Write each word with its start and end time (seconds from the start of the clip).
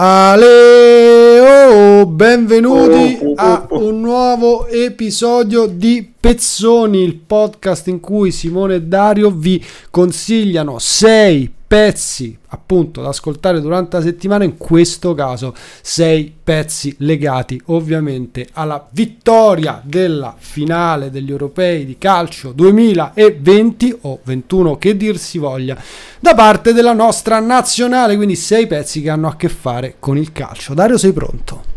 Ale, 0.00 1.40
oh, 1.40 2.06
benvenuti 2.06 3.18
a 3.34 3.66
un 3.70 4.00
nuovo 4.00 4.68
episodio 4.68 5.66
di 5.66 6.08
Pezzoni, 6.20 7.02
il 7.02 7.16
podcast 7.16 7.88
in 7.88 7.98
cui 7.98 8.30
Simone 8.30 8.76
e 8.76 8.82
Dario 8.82 9.32
vi 9.32 9.60
consigliano 9.90 10.78
6 10.78 11.54
pezzi 11.68 12.36
appunto 12.48 13.02
da 13.02 13.08
ascoltare 13.08 13.60
durante 13.60 13.98
la 13.98 14.02
settimana, 14.02 14.42
in 14.42 14.56
questo 14.56 15.14
caso 15.14 15.54
6 15.82 16.36
pezzi 16.42 16.94
legati 17.00 17.60
ovviamente 17.66 18.48
alla 18.54 18.88
vittoria 18.90 19.82
della 19.84 20.34
finale 20.38 21.10
degli 21.10 21.30
europei 21.30 21.84
di 21.84 21.98
calcio 21.98 22.52
2020 22.52 23.98
o 24.02 24.20
21 24.24 24.78
che 24.78 24.96
dir 24.96 25.18
si 25.18 25.36
voglia 25.36 25.76
da 26.18 26.34
parte 26.34 26.72
della 26.72 26.94
nostra 26.94 27.38
nazionale, 27.38 28.16
quindi 28.16 28.34
6 28.34 28.66
pezzi 28.66 29.02
che 29.02 29.10
hanno 29.10 29.28
a 29.28 29.36
che 29.36 29.50
fare 29.50 29.96
con 29.98 30.16
il 30.16 30.32
calcio. 30.32 30.72
Dario 30.72 30.96
sei 30.96 31.12
pronto? 31.12 31.76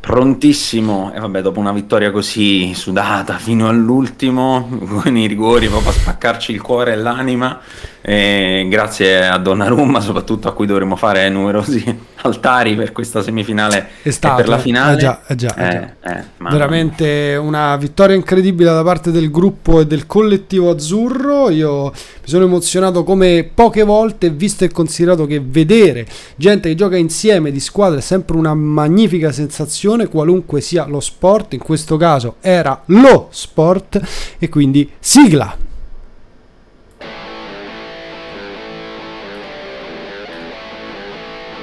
Prontissimo, 0.00 1.12
e 1.14 1.20
vabbè, 1.20 1.42
dopo 1.42 1.60
una 1.60 1.72
vittoria 1.72 2.10
così 2.10 2.72
sudata 2.72 3.36
fino 3.36 3.68
all'ultimo, 3.68 4.66
con 4.88 5.14
i 5.14 5.26
rigori 5.26 5.68
proprio 5.68 5.90
a 5.90 5.92
spaccarci 5.92 6.52
il 6.52 6.62
cuore 6.62 6.94
e 6.94 6.96
l'anima, 6.96 7.60
e 8.02 8.66
grazie 8.68 9.26
a 9.26 9.36
Donnarumma 9.36 10.00
soprattutto 10.00 10.48
a 10.48 10.52
cui 10.52 10.66
dovremo 10.66 10.96
fare 10.96 11.28
numerosi 11.28 11.98
altari 12.22 12.74
per 12.74 12.92
questa 12.92 13.22
semifinale 13.22 13.88
Stato, 14.04 14.34
e 14.34 14.36
per 14.40 14.48
la 14.48 14.58
finale. 14.58 14.94
Eh 14.94 14.98
già, 14.98 15.20
eh 15.26 15.34
già, 15.34 15.54
eh 15.54 15.94
già. 16.02 16.16
Eh, 16.16 16.24
Veramente 16.38 17.36
una 17.40 17.76
vittoria 17.76 18.16
incredibile 18.16 18.70
da 18.70 18.82
parte 18.82 19.10
del 19.10 19.30
gruppo 19.30 19.80
e 19.80 19.86
del 19.86 20.06
collettivo 20.06 20.70
azzurro. 20.70 21.50
Io 21.50 21.84
mi 21.84 21.92
sono 22.24 22.44
emozionato 22.44 23.04
come 23.04 23.48
poche 23.52 23.82
volte, 23.82 24.30
visto 24.30 24.64
e 24.64 24.70
considerato 24.70 25.26
che 25.26 25.40
vedere 25.44 26.06
gente 26.36 26.68
che 26.68 26.74
gioca 26.74 26.96
insieme 26.96 27.50
di 27.50 27.60
squadra 27.60 27.98
è 27.98 28.02
sempre 28.02 28.36
una 28.36 28.54
magnifica 28.54 29.30
sensazione, 29.32 30.08
qualunque 30.08 30.60
sia 30.60 30.86
lo 30.86 31.00
sport. 31.00 31.52
In 31.52 31.60
questo 31.60 31.96
caso 31.96 32.36
era 32.40 32.82
lo 32.86 33.28
sport 33.30 34.00
e 34.38 34.48
quindi 34.48 34.90
sigla. 34.98 35.68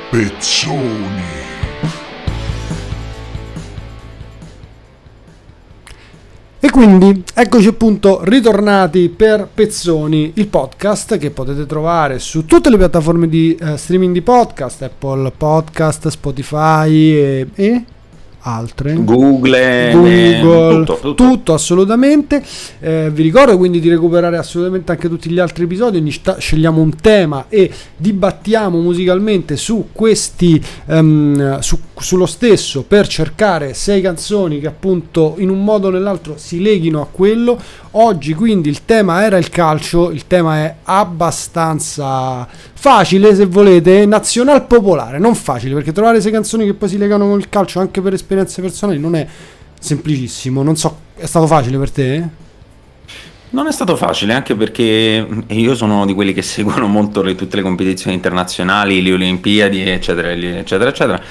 Pezzoni. 0.09 1.21
E 6.59 6.69
quindi 6.71 7.23
eccoci 7.33 7.67
appunto 7.67 8.21
ritornati 8.23 9.09
per 9.09 9.49
Pezzoni, 9.53 10.31
il 10.35 10.47
podcast 10.47 11.17
che 11.17 11.31
potete 11.31 11.65
trovare 11.65 12.19
su 12.19 12.45
tutte 12.45 12.69
le 12.69 12.77
piattaforme 12.77 13.27
di 13.27 13.57
uh, 13.59 13.75
streaming 13.75 14.13
di 14.13 14.21
podcast, 14.21 14.83
Apple 14.83 15.31
Podcast, 15.35 16.07
Spotify 16.07 16.89
e, 16.89 17.47
e 17.53 17.83
altre. 18.47 18.93
Google, 19.03 19.91
Google 19.91 20.83
tutto, 20.85 20.99
tutto. 21.01 21.13
tutto, 21.13 21.53
assolutamente. 21.53 22.41
Eh, 22.79 23.09
vi 23.11 23.23
ricordo 23.23 23.57
quindi 23.57 23.79
di 23.79 23.89
recuperare 23.89 24.37
assolutamente 24.37 24.91
anche 24.91 25.09
tutti 25.09 25.29
gli 25.29 25.39
altri 25.39 25.65
episodi. 25.65 25.97
Ogni 25.97 26.11
sta- 26.11 26.37
scegliamo 26.37 26.81
un 26.81 26.95
tema 26.95 27.45
e 27.49 27.69
dibattiamo 27.95 28.79
musicalmente 28.79 29.57
su 29.57 29.89
questi 29.91 30.63
um, 30.85 31.59
su, 31.59 31.77
sullo 31.99 32.25
stesso 32.25 32.83
per 32.83 33.07
cercare 33.07 33.73
sei 33.73 34.01
canzoni 34.01 34.59
che 34.59 34.67
appunto 34.67 35.35
in 35.37 35.49
un 35.49 35.63
modo 35.63 35.87
o 35.87 35.91
nell'altro 35.91 36.35
si 36.37 36.61
leghino 36.61 37.01
a 37.01 37.07
quello 37.09 37.59
oggi 37.91 38.33
quindi 38.33 38.69
il 38.69 38.85
tema 38.85 39.23
era 39.23 39.37
il 39.37 39.49
calcio 39.49 40.11
il 40.11 40.27
tema 40.27 40.57
è 40.57 40.75
abbastanza 40.83 42.47
facile 42.73 43.33
se 43.35 43.45
volete 43.45 44.05
nazional 44.05 44.65
popolare 44.65 45.19
non 45.19 45.35
facile 45.35 45.73
perché 45.73 45.91
trovare 45.91 46.21
sei 46.21 46.31
canzoni 46.31 46.65
che 46.65 46.73
poi 46.73 46.89
si 46.89 46.97
legano 46.97 47.27
con 47.27 47.39
il 47.39 47.49
calcio 47.49 47.79
anche 47.79 48.01
per 48.01 48.13
esperienze 48.13 48.61
personali 48.61 48.99
non 48.99 49.15
è 49.15 49.27
semplicissimo. 49.79 50.63
Non 50.63 50.75
so, 50.75 50.97
è 51.15 51.25
stato 51.25 51.47
facile 51.47 51.77
per 51.77 51.91
te? 51.91 52.27
Non 53.49 53.65
è 53.65 53.71
stato 53.71 53.95
facile 53.95 54.33
anche 54.33 54.55
perché 54.55 55.25
io 55.47 55.75
sono 55.75 56.05
di 56.05 56.13
quelli 56.13 56.33
che 56.33 56.41
seguono 56.41 56.87
molto 56.87 57.21
le, 57.21 57.33
tutte 57.33 57.55
le 57.55 57.61
competizioni 57.61 58.13
internazionali, 58.13 59.01
le 59.01 59.13
Olimpiadi, 59.13 59.89
eccetera, 59.89 60.31
eccetera, 60.31 60.89
eccetera. 60.89 61.21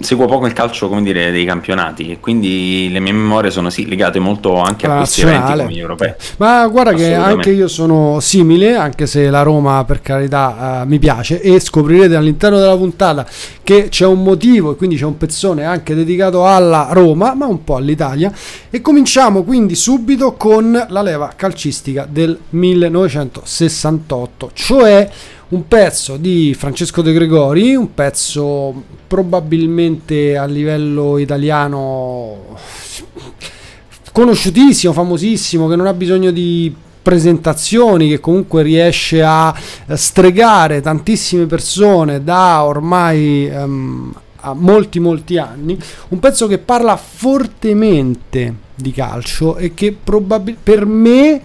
Seguo 0.00 0.26
poco 0.26 0.46
il 0.46 0.52
calcio, 0.52 0.88
come 0.88 1.02
dire, 1.02 1.32
dei 1.32 1.44
campionati 1.44 2.12
e 2.12 2.20
quindi 2.20 2.88
le 2.90 3.00
mie 3.00 3.12
memorie 3.12 3.50
sono 3.50 3.68
sì 3.70 3.88
legate 3.88 4.20
molto 4.20 4.60
anche 4.60 4.86
a 4.86 4.98
questi 4.98 5.22
eventi 5.22 5.52
come 5.52 5.72
gli 5.72 5.80
europei. 5.80 6.14
Ma 6.38 6.66
guarda 6.68 6.92
che 6.92 7.14
anche 7.14 7.50
io 7.50 7.66
sono 7.66 8.20
simile, 8.20 8.76
anche 8.76 9.06
se 9.06 9.28
la 9.28 9.42
Roma 9.42 9.84
per 9.84 10.00
carità 10.00 10.82
uh, 10.84 10.88
mi 10.88 11.00
piace 11.00 11.40
e 11.40 11.58
scoprirete 11.58 12.14
all'interno 12.14 12.58
della 12.58 12.76
puntata 12.76 13.26
che 13.62 13.88
c'è 13.88 14.06
un 14.06 14.22
motivo 14.22 14.72
e 14.72 14.76
quindi 14.76 14.96
c'è 14.96 15.04
un 15.04 15.16
pezzone 15.16 15.64
anche 15.64 15.96
dedicato 15.96 16.46
alla 16.46 16.88
Roma, 16.92 17.34
ma 17.34 17.46
un 17.46 17.64
po' 17.64 17.74
all'Italia. 17.74 18.32
E 18.70 18.80
cominciamo 18.80 19.42
quindi 19.42 19.74
subito 19.74 20.34
con 20.34 20.86
la 20.88 21.02
leva 21.02 21.32
calcistica 21.34 21.54
calcistica 21.56 22.06
del 22.08 22.38
1968, 22.50 24.50
cioè 24.52 25.10
un 25.48 25.66
pezzo 25.66 26.18
di 26.18 26.54
Francesco 26.56 27.00
De 27.00 27.14
Gregori, 27.14 27.74
un 27.74 27.94
pezzo 27.94 28.82
probabilmente 29.06 30.36
a 30.36 30.44
livello 30.44 31.16
italiano 31.16 32.58
conosciutissimo, 34.12 34.92
famosissimo, 34.92 35.66
che 35.66 35.76
non 35.76 35.86
ha 35.86 35.94
bisogno 35.94 36.30
di 36.30 36.74
presentazioni, 37.00 38.10
che 38.10 38.20
comunque 38.20 38.62
riesce 38.62 39.22
a 39.22 39.54
stregare 39.94 40.82
tantissime 40.82 41.46
persone 41.46 42.22
da 42.22 42.64
ormai 42.64 43.50
um, 43.50 44.12
a 44.40 44.54
molti 44.54 45.00
molti 45.00 45.38
anni, 45.38 45.78
un 46.08 46.18
pezzo 46.18 46.46
che 46.46 46.58
parla 46.58 46.96
fortemente 46.96 48.54
di 48.74 48.92
calcio 48.92 49.56
e 49.56 49.74
che 49.74 49.96
probabilmente 50.02 50.60
per 50.62 50.86
me 50.86 51.40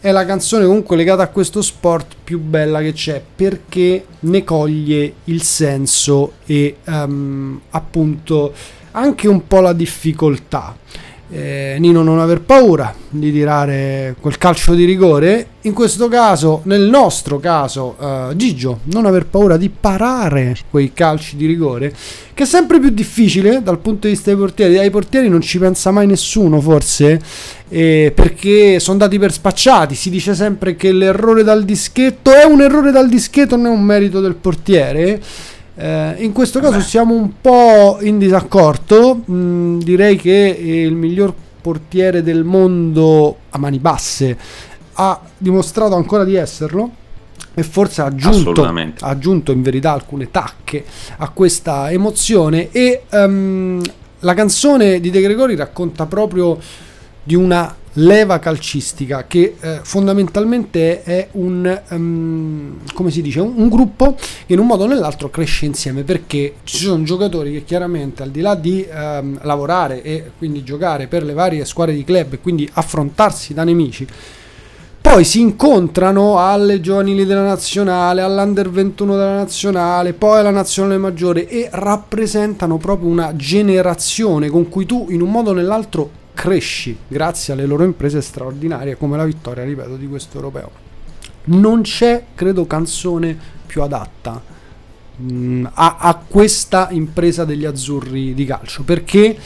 è 0.00 0.10
la 0.10 0.26
canzone 0.26 0.66
comunque 0.66 0.96
legata 0.96 1.22
a 1.22 1.28
questo 1.28 1.62
sport 1.62 2.16
più 2.22 2.38
bella 2.38 2.80
che 2.80 2.92
c'è 2.92 3.22
perché 3.34 4.04
ne 4.20 4.44
coglie 4.44 5.14
il 5.24 5.42
senso 5.42 6.32
e 6.44 6.76
um, 6.84 7.58
appunto 7.70 8.52
anche 8.90 9.28
un 9.28 9.46
po' 9.46 9.60
la 9.60 9.72
difficoltà 9.72 10.76
eh, 11.34 11.76
Nino 11.80 12.04
non 12.04 12.20
aver 12.20 12.42
paura 12.42 12.94
di 13.10 13.32
tirare 13.32 14.14
quel 14.20 14.38
calcio 14.38 14.72
di 14.74 14.84
rigore. 14.84 15.48
In 15.62 15.72
questo 15.72 16.06
caso, 16.06 16.60
nel 16.64 16.82
nostro 16.82 17.40
caso, 17.40 17.96
eh, 18.00 18.36
Gigio 18.36 18.80
non 18.84 19.04
aver 19.04 19.26
paura 19.26 19.56
di 19.56 19.68
parare 19.68 20.54
quei 20.70 20.92
calci 20.92 21.36
di 21.36 21.46
rigore, 21.46 21.92
che 22.34 22.44
è 22.44 22.46
sempre 22.46 22.78
più 22.78 22.90
difficile 22.90 23.62
dal 23.64 23.78
punto 23.78 24.06
di 24.06 24.12
vista 24.12 24.30
dei 24.30 24.38
portieri. 24.38 24.78
Ai 24.78 24.90
portieri 24.90 25.28
non 25.28 25.40
ci 25.40 25.58
pensa 25.58 25.90
mai 25.90 26.06
nessuno, 26.06 26.60
forse, 26.60 27.20
eh, 27.68 28.12
perché 28.14 28.78
sono 28.78 28.98
dati 28.98 29.18
per 29.18 29.32
spacciati. 29.32 29.96
Si 29.96 30.10
dice 30.10 30.34
sempre 30.34 30.76
che 30.76 30.92
l'errore 30.92 31.42
dal 31.42 31.64
dischetto 31.64 32.30
è 32.30 32.44
un 32.44 32.60
errore 32.60 32.92
dal 32.92 33.08
dischetto, 33.08 33.56
non 33.56 33.66
è 33.66 33.70
un 33.70 33.82
merito 33.82 34.20
del 34.20 34.36
portiere 34.36 35.20
eh, 35.76 36.14
in 36.18 36.32
questo 36.32 36.60
caso 36.60 36.76
Beh. 36.78 36.82
siamo 36.82 37.14
un 37.14 37.40
po' 37.40 37.98
in 38.00 38.18
disaccordo. 38.18 39.22
Mm, 39.30 39.78
direi 39.80 40.16
che 40.16 40.30
il 40.30 40.94
miglior 40.94 41.34
portiere 41.60 42.22
del 42.22 42.44
mondo 42.44 43.38
a 43.50 43.58
mani 43.58 43.78
basse 43.78 44.36
ha 44.94 45.20
dimostrato 45.36 45.94
ancora 45.94 46.24
di 46.24 46.34
esserlo 46.34 47.02
e 47.54 47.62
forse 47.62 48.02
ha 48.02 48.06
aggiunto, 48.06 48.62
ha 48.62 49.08
aggiunto 49.08 49.52
in 49.52 49.62
verità 49.62 49.92
alcune 49.92 50.30
tacche 50.30 50.84
a 51.16 51.28
questa 51.30 51.90
emozione 51.90 52.70
e 52.70 53.04
um, 53.10 53.80
la 54.20 54.34
canzone 54.34 55.00
di 55.00 55.10
De 55.10 55.20
Gregori 55.20 55.54
racconta 55.54 56.06
proprio 56.06 56.58
di 57.22 57.34
una 57.34 57.74
leva 57.94 58.38
calcistica 58.38 59.26
che 59.26 59.56
eh, 59.60 59.80
fondamentalmente 59.82 61.02
è 61.02 61.28
un, 61.32 61.82
um, 61.90 62.78
come 62.92 63.10
si 63.10 63.22
dice, 63.22 63.40
un, 63.40 63.52
un, 63.56 63.68
gruppo 63.68 64.16
che 64.46 64.52
in 64.52 64.58
un 64.58 64.66
modo 64.66 64.84
o 64.84 64.86
nell'altro 64.86 65.30
cresce 65.30 65.66
insieme 65.66 66.02
perché 66.02 66.54
ci 66.64 66.78
sono 66.78 67.02
giocatori 67.04 67.52
che 67.52 67.64
chiaramente 67.64 68.22
al 68.22 68.30
di 68.30 68.40
là 68.40 68.54
di 68.54 68.86
um, 68.90 69.38
lavorare 69.42 70.02
e 70.02 70.30
quindi 70.36 70.64
giocare 70.64 71.06
per 71.06 71.22
le 71.22 71.34
varie 71.34 71.64
squadre 71.64 71.94
di 71.94 72.04
club 72.04 72.34
e 72.34 72.40
quindi 72.40 72.68
affrontarsi 72.72 73.54
da 73.54 73.64
nemici 73.64 74.06
poi 75.00 75.22
si 75.22 75.38
incontrano 75.40 76.38
alle 76.38 76.80
giovanili 76.80 77.26
della 77.26 77.44
nazionale, 77.44 78.22
all'under 78.22 78.70
21 78.70 79.12
della 79.12 79.36
nazionale, 79.36 80.14
poi 80.14 80.38
alla 80.38 80.50
nazionale 80.50 80.96
maggiore 80.96 81.46
e 81.46 81.68
rappresentano 81.70 82.78
proprio 82.78 83.10
una 83.10 83.36
generazione 83.36 84.48
con 84.48 84.70
cui 84.70 84.86
tu 84.86 85.08
in 85.10 85.20
un 85.20 85.30
modo 85.30 85.50
o 85.50 85.52
nell'altro 85.52 86.22
cresci 86.34 86.96
grazie 87.06 87.52
alle 87.52 87.64
loro 87.64 87.84
imprese 87.84 88.20
straordinarie 88.20 88.96
come 88.96 89.16
la 89.16 89.24
vittoria, 89.24 89.64
ripeto, 89.64 89.96
di 89.96 90.08
questo 90.08 90.36
europeo. 90.36 90.70
Non 91.44 91.82
c'è, 91.82 92.24
credo, 92.34 92.66
canzone 92.66 93.36
più 93.66 93.82
adatta 93.82 94.42
mh, 95.16 95.32
mm, 95.32 95.66
a, 95.72 95.96
a 95.98 96.14
questa 96.26 96.88
impresa 96.90 97.44
degli 97.44 97.64
azzurri 97.64 98.34
di 98.34 98.44
calcio 98.44 98.82
perché 98.82 99.36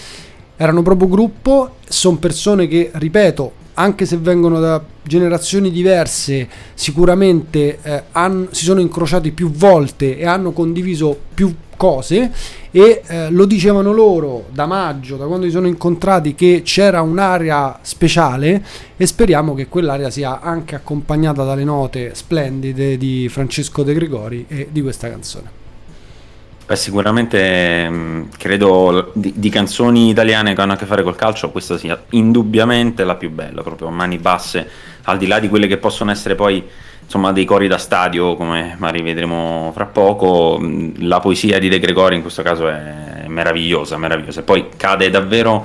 erano 0.57 0.83
proprio 0.83 1.09
gruppo, 1.09 1.77
sono 1.87 2.17
persone 2.17 2.67
che, 2.67 2.91
ripeto, 2.93 3.53
anche 3.75 4.07
se 4.07 4.17
vengono 4.17 4.59
da 4.59 4.83
generazioni 5.05 5.71
diverse, 5.71 6.49
sicuramente 6.75 7.79
eh, 7.81 8.03
han, 8.11 8.49
si 8.51 8.65
sono 8.65 8.81
incrociati 8.81 9.31
più 9.31 9.53
volte 9.53 10.19
e 10.19 10.27
hanno 10.27 10.51
condiviso 10.51 11.17
più 11.33 11.55
cose 11.79 12.31
e 12.71 13.03
eh, 13.07 13.31
lo 13.31 13.47
dicevano 13.47 13.93
loro 13.93 14.45
da 14.51 14.67
maggio, 14.67 15.17
da 15.17 15.25
quando 15.25 15.47
si 15.47 15.53
sono 15.53 15.67
incontrati, 15.67 16.35
che 16.35 16.61
c'era 16.63 17.01
un'area 17.01 17.79
speciale 17.81 18.63
e 18.99 19.07
speriamo 19.07 19.55
che 19.55 19.69
quell'area 19.69 20.11
sia 20.11 20.41
anche 20.41 20.75
accompagnata 20.75 21.45
dalle 21.45 21.65
note 21.65 22.15
splendide 22.15 22.99
di 22.99 23.29
Francesco 23.31 23.83
De 23.83 23.95
Gregori 23.95 24.45
e 24.47 24.69
di 24.71 24.83
questa 24.83 25.09
canzone. 25.09 25.57
Beh, 26.69 26.77
sicuramente 26.77 27.89
mh, 27.89 28.29
credo 28.37 29.11
di, 29.15 29.33
di, 29.35 29.49
canzoni 29.49 30.11
italiane 30.11 30.55
che 30.55 30.61
hanno 30.61 30.75
a 30.75 30.77
che 30.77 30.85
fare 30.85 31.03
col 31.03 31.17
calcio 31.17 31.51
questa 31.51 31.79
sia 31.79 31.99
indubbiamente 32.11 33.05
la 33.05 33.15
più 33.15 33.31
bella, 33.31 33.63
proprio 33.63 33.89
mani 33.89 34.19
basse, 34.19 34.69
al 35.05 35.17
di 35.17 35.27
là 35.27 35.39
di 35.39 35.49
quelle 35.49 35.67
che 35.67 35.79
possono 35.79 36.11
essere 36.11 36.35
poi 36.35 36.63
insomma 37.09 37.33
dei 37.33 37.47
cori 37.47 37.69
da 37.69 37.79
stadio 37.79 38.37
come 38.37 38.77
magari 38.79 39.01
vedremo 39.01 39.71
fra 39.75 39.87
poco. 39.87 40.61
La 40.99 41.21
poesia 41.21 41.59
di 41.59 41.71
De 41.71 41.79
Gregori 41.79 42.17
in 42.17 42.21
questo 42.21 42.43
caso 42.43 42.69
è 42.69 43.25
meravigliosa 43.27 43.97
meravigliosa. 43.97 44.41
E 44.41 44.43
poi 44.43 44.69
cade 44.77 45.09
davvero 45.09 45.65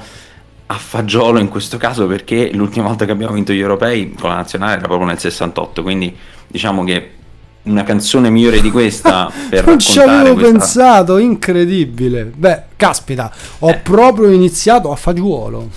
a 0.66 0.76
fagiolo 0.76 1.40
in 1.40 1.50
questo 1.50 1.78
caso 1.78 2.08
perché 2.08 2.50
l'ultima 2.54 2.88
volta 2.88 3.04
che 3.04 3.12
abbiamo 3.12 3.34
vinto 3.34 3.52
gli 3.52 3.60
europei 3.60 4.14
con 4.18 4.30
la 4.30 4.38
nazionale 4.38 4.78
era 4.78 4.88
proprio 4.88 5.06
nel 5.06 5.20
68 5.20 5.84
quindi 5.84 6.16
diciamo 6.48 6.86
che 6.86 7.12
una 7.64 7.84
canzone 7.84 8.30
migliore 8.30 8.62
di 8.62 8.72
questa 8.72 9.30
per 9.50 9.66
non 9.66 9.80
ci 9.80 10.00
avevo 10.00 10.34
questa... 10.34 10.52
pensato 10.52 11.18
incredibile. 11.18 12.32
Beh 12.34 12.64
caspita 12.78 13.32
ho 13.60 13.70
eh. 13.70 13.78
proprio 13.78 14.32
iniziato 14.32 14.92
a 14.92 14.96
fagiolo. 14.96 15.70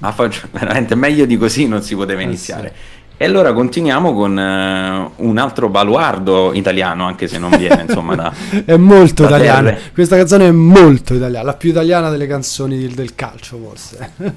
A 0.00 0.12
fagiolo 0.12 0.48
veramente 0.50 0.94
meglio 0.94 1.24
di 1.24 1.36
così 1.36 1.66
non 1.66 1.82
si 1.82 1.94
poteva 1.94 2.20
iniziare 2.20 2.68
eh 2.68 2.72
sì. 2.72 2.93
E 3.16 3.24
allora 3.24 3.52
continuiamo 3.52 4.12
con 4.12 4.32
uh, 4.32 5.24
un 5.24 5.38
altro 5.38 5.68
baluardo 5.68 6.52
italiano, 6.52 7.06
anche 7.06 7.28
se 7.28 7.38
non 7.38 7.50
viene 7.56 7.84
insomma 7.86 8.16
da... 8.16 8.32
è 8.64 8.76
molto 8.76 9.22
da 9.22 9.28
italiana, 9.28 9.70
terre. 9.70 9.90
questa 9.92 10.16
canzone 10.16 10.48
è 10.48 10.50
molto 10.50 11.14
italiana, 11.14 11.44
la 11.44 11.54
più 11.54 11.70
italiana 11.70 12.10
delle 12.10 12.26
canzoni 12.26 12.76
del, 12.76 12.90
del 12.94 13.14
calcio 13.14 13.56
forse. 13.58 14.10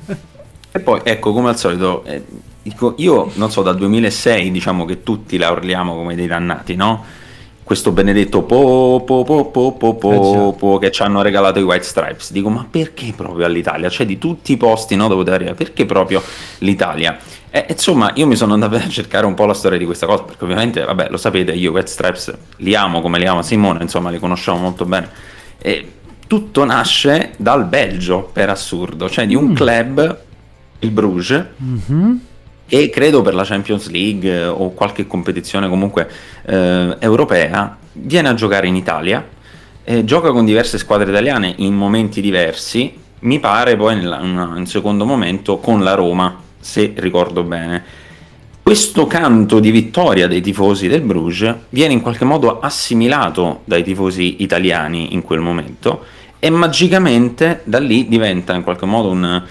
e 0.71 0.79
poi 0.79 1.01
ecco, 1.03 1.33
come 1.33 1.49
al 1.49 1.57
solito, 1.57 2.03
eh, 2.05 2.23
io 2.97 3.31
non 3.33 3.49
so, 3.49 3.63
dal 3.63 3.77
2006 3.77 4.51
diciamo 4.51 4.85
che 4.85 5.01
tutti 5.01 5.37
la 5.37 5.49
urliamo 5.49 5.95
come 5.95 6.13
dei 6.13 6.27
dannati, 6.27 6.75
no? 6.75 7.03
Questo 7.67 7.91
benedetto 7.91 8.43
po 8.43 9.03
po 9.05 9.25
po 9.25 9.51
po 9.51 9.73
po 9.73 9.95
po, 9.95 10.53
eh, 10.53 10.57
po 10.57 10.77
che 10.77 10.89
ci 10.89 11.01
hanno 11.01 11.21
regalato 11.21 11.59
i 11.59 11.63
White 11.63 11.83
Stripes. 11.83 12.31
Dico, 12.31 12.47
ma 12.47 12.65
perché 12.67 13.11
proprio 13.13 13.45
all'Italia? 13.45 13.89
Cioè 13.89 14.05
di 14.05 14.17
tutti 14.17 14.53
i 14.53 14.57
posti 14.57 14.95
no, 14.95 15.09
dove 15.09 15.29
arrivare, 15.29 15.53
perché 15.53 15.85
proprio 15.85 16.23
l'Italia? 16.59 17.17
E, 17.49 17.65
insomma, 17.67 18.13
io 18.15 18.25
mi 18.25 18.37
sono 18.37 18.53
andato 18.53 18.75
a 18.79 18.87
cercare 18.87 19.25
un 19.25 19.33
po' 19.33 19.43
la 19.43 19.53
storia 19.53 19.77
di 19.77 19.83
questa 19.83 20.05
cosa, 20.05 20.23
perché 20.23 20.45
ovviamente, 20.45 20.81
vabbè, 20.81 21.07
lo 21.09 21.17
sapete, 21.17 21.51
io 21.51 21.71
i 21.71 21.73
White 21.73 21.89
Stripes 21.89 22.37
li 22.59 22.73
amo 22.73 23.01
come 23.01 23.19
li 23.19 23.25
ama 23.25 23.43
Simone, 23.43 23.81
insomma, 23.81 24.11
li 24.11 24.19
conosciamo 24.19 24.59
molto 24.59 24.85
bene. 24.85 25.09
E 25.57 25.91
tutto 26.25 26.63
nasce 26.63 27.33
dal 27.35 27.65
Belgio, 27.65 28.29
per 28.31 28.49
assurdo, 28.49 29.09
cioè 29.09 29.27
di 29.27 29.35
un 29.35 29.49
mm. 29.49 29.55
club, 29.55 30.19
il 30.79 30.91
Bruges, 30.91 31.45
mm-hmm 31.61 32.15
e 32.69 32.89
credo 32.89 33.21
per 33.21 33.33
la 33.33 33.43
Champions 33.43 33.89
League 33.89 34.29
eh, 34.29 34.45
o 34.45 34.71
qualche 34.71 35.07
competizione 35.07 35.69
comunque 35.69 36.09
eh, 36.45 36.97
europea 36.99 37.77
viene 37.93 38.29
a 38.29 38.33
giocare 38.33 38.67
in 38.67 38.75
Italia, 38.75 39.25
eh, 39.83 40.03
gioca 40.03 40.31
con 40.31 40.45
diverse 40.45 40.77
squadre 40.77 41.09
italiane 41.09 41.53
in 41.57 41.73
momenti 41.73 42.21
diversi, 42.21 42.93
mi 43.19 43.39
pare 43.39 43.75
poi 43.75 43.95
nella, 43.95 44.19
in 44.19 44.37
un 44.37 44.65
secondo 44.67 45.05
momento 45.05 45.57
con 45.57 45.83
la 45.83 45.93
Roma, 45.93 46.39
se 46.59 46.93
ricordo 46.97 47.43
bene. 47.43 48.05
Questo 48.61 49.07
canto 49.07 49.59
di 49.59 49.71
vittoria 49.71 50.27
dei 50.27 50.41
tifosi 50.41 50.89
del 50.89 50.99
Bruges 50.99 51.55
viene 51.69 51.93
in 51.93 52.01
qualche 52.01 52.25
modo 52.25 52.59
assimilato 52.59 53.61
dai 53.63 53.81
tifosi 53.81 54.43
italiani 54.43 55.13
in 55.13 55.21
quel 55.21 55.39
momento 55.39 56.03
e 56.37 56.49
magicamente 56.49 57.61
da 57.63 57.79
lì 57.79 58.09
diventa 58.09 58.53
in 58.53 58.63
qualche 58.63 58.85
modo 58.85 59.09
un, 59.09 59.41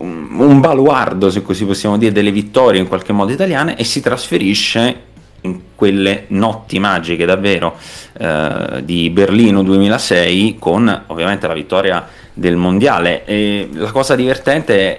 un 0.00 0.60
baluardo, 0.60 1.30
se 1.30 1.42
così 1.42 1.64
possiamo 1.64 1.98
dire, 1.98 2.12
delle 2.12 2.32
vittorie 2.32 2.80
in 2.80 2.88
qualche 2.88 3.12
modo 3.12 3.32
italiane 3.32 3.76
e 3.76 3.84
si 3.84 4.00
trasferisce 4.00 5.08
in 5.42 5.60
quelle 5.74 6.24
notti 6.28 6.78
magiche 6.78 7.24
davvero 7.24 7.76
eh, 8.18 8.82
di 8.84 9.08
Berlino 9.10 9.62
2006 9.62 10.56
con 10.58 11.04
ovviamente 11.06 11.46
la 11.46 11.54
vittoria 11.54 12.06
del 12.32 12.56
mondiale. 12.56 13.24
E 13.24 13.68
la 13.72 13.90
cosa 13.90 14.14
divertente 14.14 14.78
è 14.78 14.98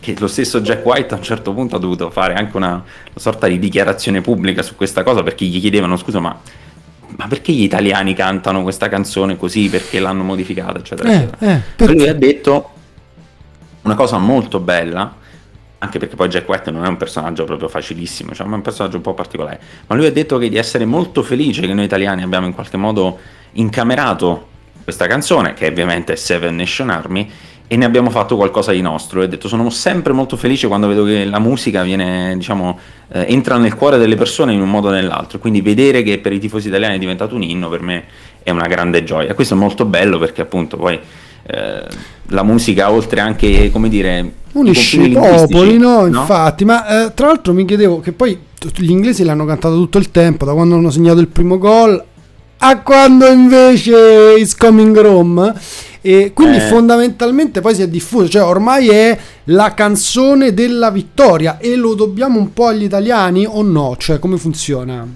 che 0.00 0.14
lo 0.18 0.28
stesso 0.28 0.60
Jack 0.60 0.84
White 0.84 1.14
a 1.14 1.16
un 1.16 1.22
certo 1.22 1.52
punto 1.52 1.76
ha 1.76 1.78
dovuto 1.78 2.10
fare 2.10 2.34
anche 2.34 2.56
una, 2.56 2.72
una 2.72 2.82
sorta 3.16 3.46
di 3.46 3.58
dichiarazione 3.58 4.20
pubblica 4.20 4.62
su 4.62 4.76
questa 4.76 5.02
cosa 5.02 5.22
perché 5.22 5.44
gli 5.44 5.60
chiedevano 5.60 5.96
scusa 5.96 6.20
ma 6.20 6.38
ma 7.16 7.28
perché 7.28 7.52
gli 7.52 7.62
italiani 7.62 8.14
cantano 8.14 8.62
questa 8.62 8.88
canzone 8.88 9.36
così, 9.36 9.68
perché 9.70 10.00
l'hanno 10.00 10.22
modificata, 10.22 10.78
eccetera, 10.78 11.10
eh, 11.10 11.14
eccetera. 11.14 11.62
Eh, 11.76 11.86
Lui 11.86 12.08
ha 12.08 12.14
detto 12.14 12.70
una 13.86 13.94
cosa 13.94 14.18
molto 14.18 14.58
bella, 14.58 15.14
anche 15.78 15.98
perché 15.98 16.16
poi 16.16 16.28
Jack 16.28 16.48
White 16.48 16.70
non 16.70 16.84
è 16.84 16.88
un 16.88 16.96
personaggio 16.96 17.44
proprio 17.44 17.68
facilissimo, 17.68 18.34
cioè 18.34 18.46
è 18.46 18.50
un 18.50 18.62
personaggio 18.62 18.96
un 18.96 19.02
po' 19.02 19.14
particolare, 19.14 19.60
ma 19.86 19.94
lui 19.94 20.06
ha 20.06 20.12
detto 20.12 20.38
che 20.38 20.48
di 20.48 20.56
essere 20.56 20.84
molto 20.84 21.22
felice 21.22 21.62
che 21.62 21.72
noi 21.72 21.84
italiani 21.84 22.22
abbiamo 22.22 22.46
in 22.46 22.52
qualche 22.52 22.76
modo 22.76 23.18
incamerato 23.52 24.54
questa 24.82 25.06
canzone, 25.06 25.54
che 25.54 25.66
ovviamente 25.66 26.12
è 26.12 26.16
Seven 26.16 26.54
Nation 26.56 26.90
Army, 26.90 27.30
e 27.68 27.76
ne 27.76 27.84
abbiamo 27.84 28.10
fatto 28.10 28.36
qualcosa 28.36 28.70
di 28.70 28.80
nostro. 28.80 29.20
E 29.20 29.24
ha 29.24 29.26
detto: 29.26 29.48
Sono 29.48 29.68
sempre 29.70 30.12
molto 30.12 30.36
felice 30.36 30.68
quando 30.68 30.86
vedo 30.86 31.04
che 31.04 31.24
la 31.24 31.40
musica 31.40 31.82
viene, 31.82 32.36
diciamo, 32.36 32.78
eh, 33.08 33.26
entra 33.28 33.56
nel 33.56 33.74
cuore 33.74 33.98
delle 33.98 34.14
persone 34.14 34.52
in 34.52 34.60
un 34.60 34.70
modo 34.70 34.88
o 34.88 34.90
nell'altro. 34.92 35.40
Quindi 35.40 35.60
vedere 35.60 36.04
che 36.04 36.18
per 36.18 36.32
i 36.32 36.38
tifosi 36.38 36.68
italiani 36.68 36.94
è 36.94 36.98
diventato 36.98 37.34
un 37.34 37.42
inno 37.42 37.68
per 37.68 37.80
me 37.80 38.04
è 38.44 38.50
una 38.50 38.68
grande 38.68 39.02
gioia. 39.02 39.34
Questo 39.34 39.54
è 39.54 39.56
molto 39.56 39.84
bello 39.84 40.18
perché, 40.18 40.42
appunto, 40.42 40.76
poi 40.76 41.00
eh, 41.46 41.86
la 42.30 42.42
musica 42.42 42.90
oltre 42.90 43.20
anche 43.20 43.70
come 43.70 43.88
dire 43.88 44.32
unisce 44.52 45.02
i 45.02 45.12
popoli 45.12 45.78
no? 45.78 46.06
no? 46.06 46.20
infatti 46.20 46.64
ma 46.64 47.06
eh, 47.06 47.14
tra 47.14 47.26
l'altro 47.28 47.52
mi 47.52 47.64
chiedevo 47.64 48.00
che 48.00 48.12
poi 48.12 48.36
gli 48.76 48.90
inglesi 48.90 49.22
l'hanno 49.22 49.44
cantato 49.44 49.76
tutto 49.76 49.98
il 49.98 50.10
tempo 50.10 50.44
da 50.44 50.52
quando 50.52 50.74
hanno 50.74 50.90
segnato 50.90 51.20
il 51.20 51.28
primo 51.28 51.58
gol 51.58 52.02
a 52.58 52.80
quando 52.80 53.26
invece 53.26 54.34
is 54.38 54.56
coming 54.56 54.98
Rome 54.98 55.54
e 56.00 56.32
quindi 56.34 56.56
eh. 56.56 56.60
fondamentalmente 56.60 57.60
poi 57.60 57.74
si 57.74 57.82
è 57.82 57.88
diffuso 57.88 58.28
cioè 58.28 58.42
ormai 58.42 58.88
è 58.88 59.18
la 59.44 59.74
canzone 59.74 60.54
della 60.54 60.90
vittoria 60.90 61.58
e 61.58 61.76
lo 61.76 61.94
dobbiamo 61.94 62.38
un 62.38 62.52
po' 62.52 62.66
agli 62.66 62.84
italiani 62.84 63.46
o 63.46 63.62
no 63.62 63.94
cioè 63.98 64.18
come 64.18 64.36
funziona 64.36 65.06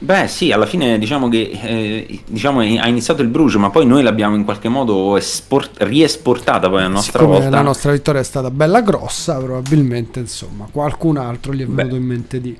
Beh 0.00 0.28
sì, 0.28 0.52
alla 0.52 0.66
fine 0.66 0.96
diciamo 0.96 1.28
che 1.28 1.50
eh, 1.60 2.20
diciamo, 2.24 2.60
ha 2.60 2.86
iniziato 2.86 3.20
il 3.22 3.28
Bruges, 3.28 3.56
ma 3.56 3.70
poi 3.70 3.84
noi 3.84 4.04
l'abbiamo 4.04 4.36
in 4.36 4.44
qualche 4.44 4.68
modo 4.68 5.16
esport- 5.16 5.82
riesportata 5.82 6.68
poi 6.68 6.84
a 6.84 6.88
nostra 6.88 7.18
Siccome 7.18 7.38
volta. 7.40 7.56
La 7.56 7.62
nostra 7.62 7.90
vittoria 7.90 8.20
è 8.20 8.24
stata 8.24 8.48
bella 8.50 8.80
grossa, 8.80 9.38
probabilmente 9.38 10.20
insomma 10.20 10.68
qualcun 10.70 11.16
altro 11.16 11.52
gli 11.52 11.62
è 11.62 11.66
venuto 11.66 11.94
Beh. 11.94 11.96
in 11.96 12.04
mente 12.04 12.40
di... 12.40 12.56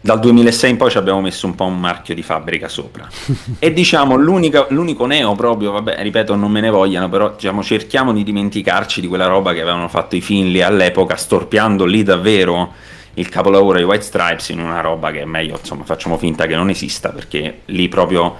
Dal 0.00 0.20
2006 0.20 0.70
in 0.70 0.76
poi 0.76 0.90
ci 0.90 0.98
abbiamo 0.98 1.20
messo 1.20 1.46
un 1.46 1.56
po' 1.56 1.64
un 1.64 1.80
marchio 1.80 2.14
di 2.14 2.22
fabbrica 2.22 2.68
sopra. 2.68 3.08
e 3.58 3.72
diciamo 3.72 4.14
l'unico 4.14 5.06
neo 5.06 5.34
proprio, 5.34 5.72
vabbè, 5.72 6.00
ripeto, 6.00 6.36
non 6.36 6.52
me 6.52 6.60
ne 6.60 6.70
vogliano, 6.70 7.08
però 7.08 7.32
diciamo, 7.32 7.60
cerchiamo 7.60 8.12
di 8.12 8.22
dimenticarci 8.22 9.00
di 9.00 9.08
quella 9.08 9.26
roba 9.26 9.52
che 9.52 9.62
avevano 9.62 9.88
fatto 9.88 10.14
i 10.14 10.20
Finley 10.20 10.60
all'epoca, 10.60 11.16
storpiando 11.16 11.84
lì 11.84 12.04
davvero 12.04 12.72
il 13.14 13.28
capolavoro 13.28 13.78
di 13.78 13.84
White 13.84 14.02
Stripes 14.02 14.48
in 14.48 14.60
una 14.60 14.80
roba 14.80 15.10
che 15.10 15.20
è 15.20 15.24
meglio, 15.24 15.58
insomma, 15.58 15.84
facciamo 15.84 16.18
finta 16.18 16.46
che 16.46 16.54
non 16.54 16.70
esista 16.70 17.10
perché 17.10 17.60
lì 17.66 17.88
proprio 17.88 18.36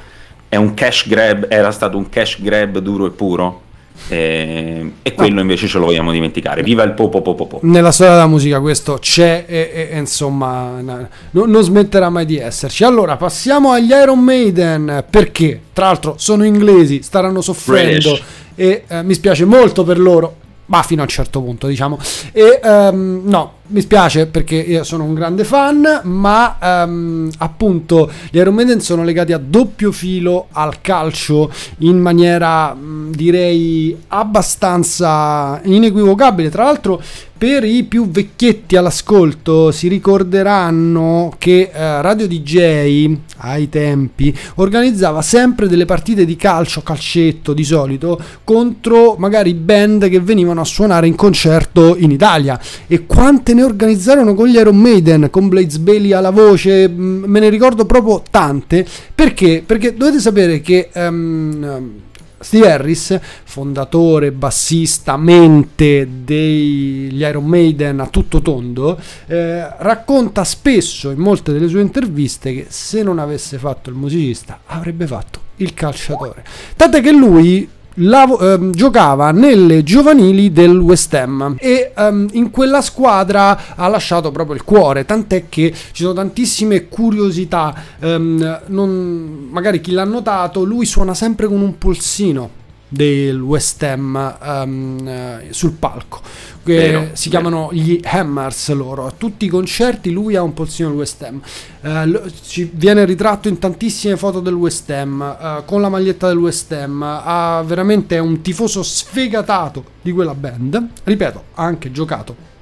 è 0.49 0.57
un 0.57 0.75
cash 0.75 1.09
grab, 1.09 1.47
era 1.49 1.71
stato 1.71 1.97
un 1.97 2.09
cash 2.09 2.41
grab 2.41 2.79
duro 2.79 3.07
e 3.07 3.11
puro. 3.11 3.63
E, 4.09 4.93
e 5.03 5.15
quello 5.15 5.41
invece 5.41 5.69
ce 5.69 5.79
lo 5.79 5.85
vogliamo 5.87 6.11
dimenticare. 6.11 6.65
Viva 6.65 6.83
il 6.83 6.93
popo 6.93 7.23
popo 7.23 7.47
popo. 7.47 7.67
Nella 7.67 7.93
storia 7.93 8.15
della 8.15 8.27
musica 8.27 8.61
questo 8.61 8.99
c'è 9.01 9.45
e, 9.47 9.89
e 9.91 9.99
insomma 9.99 10.81
no, 10.81 11.09
non 11.31 11.63
smetterà 11.63 12.11
mai 12.11 12.27
di 12.27 12.37
esserci. 12.37 12.83
Allora 12.83 13.17
passiamo 13.17 13.71
agli 13.71 13.91
Iron 13.91 14.19
Maiden 14.19 15.05
perché 15.09 15.61
tra 15.73 15.87
l'altro 15.87 16.17
sono 16.19 16.45
inglesi, 16.45 17.03
staranno 17.03 17.41
soffrendo 17.41 18.11
British. 18.11 18.23
e 18.57 18.85
eh, 18.89 19.03
mi 19.05 19.15
spiace 19.15 19.45
molto 19.45 19.85
per 19.85 20.01
loro 20.01 20.43
ma 20.67 20.83
fino 20.83 21.01
a 21.01 21.05
un 21.05 21.11
certo 21.11 21.43
punto 21.43 21.67
diciamo 21.67 21.99
e 22.33 22.61
um, 22.63 23.23
no 23.25 23.53
mi 23.67 23.81
spiace 23.81 24.27
perché 24.27 24.57
io 24.57 24.85
sono 24.85 25.05
un 25.05 25.15
grande 25.15 25.45
fan 25.45 26.01
ma 26.05 26.59
um, 26.85 27.31
appunto 27.39 28.11
gli 28.31 28.37
Iron 28.37 28.55
Maiden 28.55 28.81
sono 28.81 29.03
legati 29.03 29.33
a 29.33 29.39
doppio 29.39 29.91
filo 29.91 30.49
al 30.53 30.83
calcio 30.83 31.51
in 31.79 31.99
maniera 31.99 32.77
direi 32.77 33.97
abbastanza 34.09 35.61
inequivocabile 35.65 36.51
tra 36.51 36.65
l'altro 36.65 37.03
per 37.37 37.65
i 37.65 37.83
più 37.83 38.09
vecchietti 38.09 38.77
all'ascolto 38.77 39.73
si 39.73 39.89
ricorderanno 39.89 41.35
che 41.37 41.71
eh, 41.73 42.01
Radio 42.01 42.29
DJ 42.29 43.17
ai 43.39 43.69
tempi 43.69 44.35
organizzava 44.55 45.21
sempre 45.21 45.67
delle 45.69 45.85
partite 45.85 46.25
di 46.25 46.37
calcio, 46.37 46.83
calcetto 46.83 47.53
di 47.53 47.65
solito, 47.65 48.19
contro 48.45 49.17
magari 49.19 49.53
band 49.53 50.09
che 50.09 50.21
venivano 50.21 50.61
a 50.61 50.65
suonare 50.65 51.09
in 51.09 51.17
concerto 51.17 51.97
in 51.97 52.13
Italia. 52.13 52.59
E 52.87 53.05
quante 53.05 53.53
ne 53.55 53.63
organizzarono 53.63 54.35
con 54.35 54.49
gli 54.49 54.57
Iron 54.57 54.77
Maiden, 54.77 55.29
con 55.31 55.49
Blades 55.49 55.79
Bailey 55.79 56.13
alla 56.13 56.31
voce, 56.31 56.89
mm, 56.89 57.25
me 57.25 57.41
ne 57.41 57.49
ricordo 57.49 57.85
proprio 57.87 58.23
tante, 58.31 58.87
perché? 59.15 59.63
Perché 59.65 59.97
dovete 59.97 60.21
sapere 60.21 60.61
che... 60.61 60.91
Um, 60.95 62.03
Steve 62.45 62.71
Harris, 62.71 63.19
fondatore, 63.45 64.31
bassista, 64.31 65.17
mente 65.17 66.07
degli 66.25 67.21
Iron 67.21 67.47
Maiden 67.47 68.01
a 68.01 68.07
tutto 68.09 68.43
tondo, 68.43 69.01
eh, 69.27 69.67
racconta 69.79 70.45
spesso 70.45 71.09
in 71.09 71.21
molte 71.21 71.53
delle 71.53 71.69
sue 71.69 71.81
interviste 71.81 72.53
che 72.53 72.67
se 72.69 73.03
non 73.03 73.19
avesse 73.19 73.57
fatto 73.57 73.89
il 73.89 73.97
musicista 73.97 74.61
avrebbe 74.67 75.07
fatto 75.07 75.41
il 75.57 75.73
calciatore. 75.73 76.45
Tant'è 76.77 77.01
che 77.01 77.13
lui 77.13 77.67
Lav- 77.99 78.43
ehm, 78.43 78.73
giocava 78.73 79.31
nelle 79.31 79.85
giovanili 79.85 80.51
del 80.51 80.77
West 80.79 81.15
Ham 81.15 81.57
e 81.59 81.93
ehm, 81.97 82.29
in 82.33 82.51
quella 82.51 82.81
squadra 82.81 83.77
ha 83.77 83.87
lasciato 83.87 84.33
proprio 84.33 84.57
il 84.57 84.65
cuore, 84.65 85.05
tant'è 85.05 85.45
che 85.49 85.73
ci 85.93 86.03
sono 86.03 86.15
tantissime 86.15 86.89
curiosità, 86.89 87.75
ehm, 88.01 88.63
non, 88.67 89.49
magari 89.51 89.81
chi 89.81 89.93
l'ha 89.93 90.05
notato, 90.05 90.65
lui 90.65 90.87
suona 90.87 91.15
sempre 91.15 91.47
con 91.47 91.61
un 91.61 91.79
polsino 91.79 92.63
del 92.95 93.41
West 93.41 93.83
Ham 93.83 94.37
um, 94.41 95.51
sul 95.51 95.73
palco. 95.73 96.21
Vero, 96.63 97.09
si 97.13 97.29
vero. 97.29 97.43
chiamano 97.43 97.69
gli 97.73 98.01
Hammers 98.03 98.73
loro. 98.73 99.07
A 99.07 99.13
tutti 99.17 99.45
i 99.47 99.49
concerti 99.49 100.11
lui 100.11 100.37
ha 100.37 100.43
un 100.43 100.55
polsino 100.55 100.89
del 100.89 100.99
West 100.99 101.23
Ham. 101.23 101.41
Uh, 101.81 102.31
ci 102.43 102.71
viene 102.73 103.05
ritratto 103.05 103.49
in 103.49 103.59
tantissime 103.59 104.17
foto 104.17 104.41
del 104.41 104.55
West 104.55 104.89
Ham, 104.91 105.21
uh, 105.21 105.65
con 105.65 105.81
la 105.81 105.89
maglietta 105.89 106.29
del 106.29 106.39
West 106.39 106.71
Ham. 106.73 107.03
Ha 107.03 107.63
veramente 107.67 108.19
un 108.19 108.41
tifoso 108.41 108.83
sfegatato 108.83 109.85
di 110.01 110.13
quella 110.13 110.35
band. 110.35 110.89
Ripeto, 111.03 111.45
ha 111.55 111.65
anche 111.65 111.91
giocato. 111.91 112.53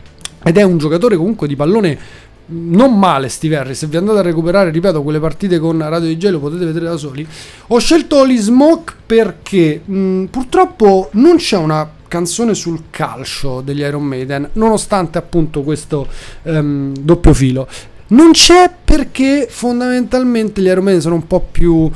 Ed 0.43 0.57
è 0.57 0.63
un 0.63 0.79
giocatore 0.79 1.17
comunque 1.17 1.47
di 1.47 1.55
pallone 1.55 1.99
non 2.53 2.99
male 2.99 3.29
Steve 3.29 3.57
Harris 3.57 3.79
se 3.79 3.87
vi 3.87 3.97
andate 3.97 4.19
a 4.19 4.23
recuperare 4.23 4.71
ripeto 4.71 5.03
quelle 5.03 5.19
partite 5.21 5.59
con 5.59 5.79
Radio 5.79 6.15
DJ 6.15 6.29
lo 6.29 6.41
potete 6.41 6.65
vedere 6.65 6.87
da 6.87 6.97
soli. 6.97 7.27
Ho 7.69 7.79
scelto 7.79 8.19
Holy 8.19 8.37
Smoke 8.37 8.93
perché 9.07 9.81
mh, 9.85 10.25
purtroppo 10.25 11.09
non 11.13 11.37
c'è 11.37 11.57
una 11.57 11.89
canzone 12.07 12.55
sul 12.55 12.85
calcio 12.91 13.63
degli 13.63 13.81
Iron 13.81 14.05
Maiden 14.05 14.51
nonostante 14.53 15.19
appunto 15.19 15.63
questo 15.63 16.07
um, 16.43 16.93
doppio 16.95 17.33
filo. 17.33 17.67
Non 18.09 18.33
c'è 18.33 18.71
perché 18.85 19.47
fondamentalmente 19.49 20.61
gli 20.61 20.67
Iron 20.67 20.85
Maiden 20.85 21.01
sono 21.01 21.15
un 21.15 21.27
po' 21.27 21.47
più 21.51 21.91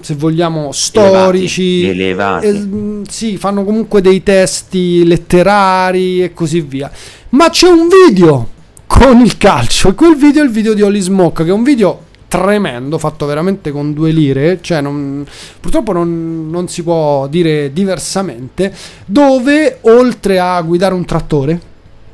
se 0.00 0.14
vogliamo 0.14 0.70
storici 0.70 1.84
elevati, 1.86 2.46
elevati. 2.46 3.02
Eh, 3.02 3.10
sì 3.10 3.36
fanno 3.36 3.64
comunque 3.64 4.00
dei 4.00 4.22
testi 4.22 5.04
letterari 5.04 6.22
e 6.22 6.32
così 6.32 6.60
via. 6.60 6.90
Ma 7.30 7.50
c'è 7.50 7.68
un 7.68 7.88
video 7.88 8.56
con 8.88 9.20
il 9.20 9.36
calcio. 9.36 9.90
E 9.90 9.94
quel 9.94 10.16
video 10.16 10.42
è 10.42 10.46
il 10.46 10.50
video 10.50 10.74
di 10.74 10.82
Holly 10.82 11.00
Smoke, 11.00 11.44
che 11.44 11.50
è 11.50 11.52
un 11.52 11.62
video 11.62 12.06
tremendo, 12.26 12.98
fatto 12.98 13.24
veramente 13.26 13.70
con 13.70 13.92
due 13.92 14.10
lire, 14.10 14.58
cioè 14.60 14.80
non, 14.80 15.24
purtroppo 15.60 15.92
non, 15.92 16.50
non, 16.50 16.68
si 16.68 16.82
può 16.82 17.28
dire 17.28 17.72
diversamente, 17.72 18.74
dove 19.06 19.78
oltre 19.82 20.40
a 20.40 20.60
guidare 20.60 20.94
un 20.94 21.04
trattore, 21.04 21.60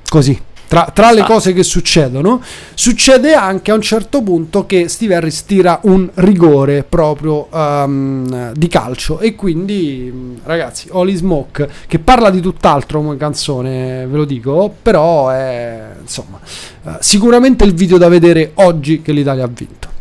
così, 0.08 0.38
tra, 0.74 0.90
tra, 0.92 1.12
le 1.12 1.22
cose 1.22 1.52
che 1.52 1.62
succedono, 1.62 2.42
succede 2.74 3.32
anche 3.32 3.70
a 3.70 3.74
un 3.74 3.80
certo 3.80 4.22
punto 4.22 4.66
che 4.66 4.88
Steve 4.88 5.14
Harris 5.14 5.44
tira 5.44 5.78
un 5.82 6.10
rigore 6.14 6.82
proprio 6.82 7.46
um, 7.52 8.52
di 8.52 8.66
calcio 8.66 9.20
e 9.20 9.36
quindi 9.36 10.40
ragazzi, 10.42 10.88
Holy 10.90 11.14
Smoke 11.14 11.68
che 11.86 12.00
parla 12.00 12.30
di 12.30 12.40
tutt'altro 12.40 13.00
come 13.00 13.16
canzone, 13.16 14.04
ve 14.08 14.16
lo 14.16 14.24
dico, 14.24 14.74
però 14.82 15.28
è 15.28 15.90
insomma 16.00 16.40
uh, 16.82 16.90
sicuramente 16.98 17.62
il 17.62 17.72
video 17.72 17.96
da 17.96 18.08
vedere 18.08 18.50
oggi 18.54 19.00
che 19.00 19.12
l'Italia 19.12 19.44
ha 19.44 19.50
vinto. 19.52 19.93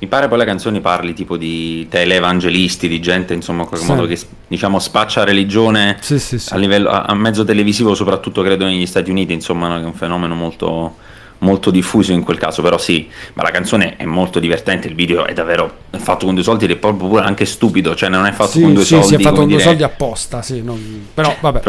Mi 0.00 0.06
pare 0.06 0.28
poi 0.28 0.38
la 0.38 0.44
canzone 0.44 0.80
parli 0.80 1.12
tipo 1.12 1.36
di 1.36 1.88
teleevangelisti, 1.88 2.86
di 2.86 3.00
gente 3.00 3.34
insomma 3.34 3.62
in 3.62 3.68
qualche 3.68 3.84
sì. 3.84 3.92
modo 3.92 4.06
che 4.06 4.16
diciamo 4.46 4.78
spaccia 4.78 5.24
religione 5.24 5.96
sì, 6.00 6.20
sì, 6.20 6.38
a 6.50 6.56
livello 6.56 6.88
a, 6.88 7.02
a, 7.02 7.14
mezzo 7.14 7.44
televisivo, 7.44 7.94
soprattutto 7.94 8.42
credo 8.42 8.64
negli 8.64 8.86
Stati 8.86 9.10
Uniti, 9.10 9.32
insomma, 9.32 9.66
no? 9.66 9.80
è 9.80 9.84
un 9.84 9.94
fenomeno 9.94 10.36
molto, 10.36 10.94
molto 11.38 11.72
diffuso 11.72 12.12
in 12.12 12.22
quel 12.22 12.38
caso, 12.38 12.62
però 12.62 12.78
sì, 12.78 13.08
ma 13.34 13.42
la 13.42 13.50
canzone 13.50 13.96
è 13.96 14.04
molto 14.04 14.38
divertente, 14.38 14.86
il 14.86 14.94
video 14.94 15.26
è 15.26 15.32
davvero 15.32 15.78
fatto 15.90 16.26
con 16.26 16.34
due 16.34 16.44
soldi 16.44 16.66
ed 16.66 16.70
è 16.70 16.76
proprio 16.76 17.08
pure 17.08 17.22
anche 17.22 17.44
stupido, 17.44 17.96
cioè 17.96 18.08
non 18.08 18.24
è 18.24 18.30
fatto 18.32 18.52
sì, 18.52 18.62
con 18.62 18.74
due 18.74 18.84
sì, 18.84 18.94
soldi. 18.94 19.06
Sì, 19.06 19.14
è 19.14 19.20
fatto 19.20 19.34
con 19.34 19.46
dire... 19.46 19.56
due 19.56 19.66
soldi 19.66 19.82
apposta, 19.82 20.42
sì, 20.42 20.62
non... 20.62 21.08
però 21.12 21.34
vabbè. 21.40 21.60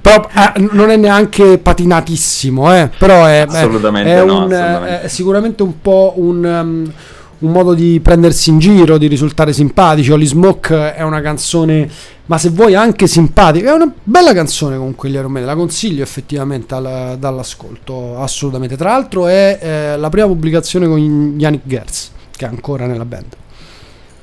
però 0.00 0.28
eh, 0.32 0.68
non 0.70 0.90
è 0.90 0.96
neanche 0.96 1.58
patinatissimo, 1.58 2.72
eh, 2.74 2.88
però 2.96 3.24
è, 3.24 3.46
assolutamente 3.48 4.14
è, 4.14 4.24
no, 4.24 4.44
un, 4.44 4.52
assolutamente. 4.52 5.00
è 5.02 5.08
sicuramente 5.08 5.62
un 5.64 5.80
po' 5.80 6.14
un... 6.16 6.44
Um, 6.44 6.92
un 7.40 7.52
modo 7.52 7.74
di 7.74 8.00
prendersi 8.00 8.50
in 8.50 8.58
giro, 8.58 8.98
di 8.98 9.06
risultare 9.06 9.52
simpatici. 9.52 10.10
Holly 10.10 10.26
Smoke 10.26 10.94
è 10.94 11.02
una 11.02 11.20
canzone, 11.20 11.88
ma 12.26 12.38
se 12.38 12.50
vuoi 12.50 12.74
anche 12.74 13.06
simpatica. 13.06 13.70
È 13.70 13.74
una 13.74 13.92
bella 14.02 14.32
canzone 14.32 14.76
comunque 14.76 15.08
gli 15.08 15.14
Iron 15.14 15.30
Maiden, 15.30 15.50
la 15.50 15.56
consiglio 15.56 16.02
effettivamente 16.02 16.74
al, 16.74 17.16
dall'ascolto, 17.18 18.18
assolutamente. 18.18 18.76
Tra 18.76 18.90
l'altro 18.90 19.26
è 19.26 19.58
eh, 19.60 19.96
la 19.96 20.08
prima 20.08 20.26
pubblicazione 20.26 20.88
con 20.88 21.36
Yannick 21.38 21.66
Gertz, 21.66 22.10
che 22.36 22.44
è 22.44 22.48
ancora 22.48 22.86
nella 22.86 23.04
band. 23.04 23.36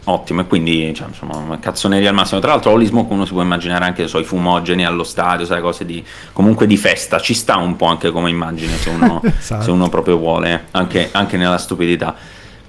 Ottimo, 0.08 0.42
e 0.42 0.46
quindi 0.46 0.94
cioè, 0.94 1.08
insomma, 1.08 1.58
cazzoneria 1.60 2.10
al 2.10 2.16
massimo. 2.16 2.40
Tra 2.40 2.52
l'altro, 2.52 2.72
Holy 2.72 2.86
Smoke 2.86 3.12
uno 3.12 3.26
si 3.26 3.32
può 3.32 3.42
immaginare 3.42 3.86
anche 3.86 4.08
so, 4.08 4.20
i 4.20 4.24
fumogeni 4.24 4.86
allo 4.86 5.04
stadio, 5.04 5.46
sai, 5.46 5.62
cose 5.62 5.84
di 5.84 6.04
comunque 6.32 6.68
di 6.68 6.78
festa. 6.78 7.20
Ci 7.20 7.34
sta 7.34 7.58
un 7.58 7.76
po' 7.76 7.86
anche 7.86 8.12
come 8.12 8.30
immagine 8.30 8.78
se 8.78 8.90
uno, 8.90 9.20
esatto. 9.40 9.64
se 9.64 9.72
uno 9.72 9.90
proprio 9.90 10.18
vuole, 10.18 10.66
anche, 10.72 11.10
anche 11.12 11.38
nella 11.38 11.58
stupidità. 11.58 12.16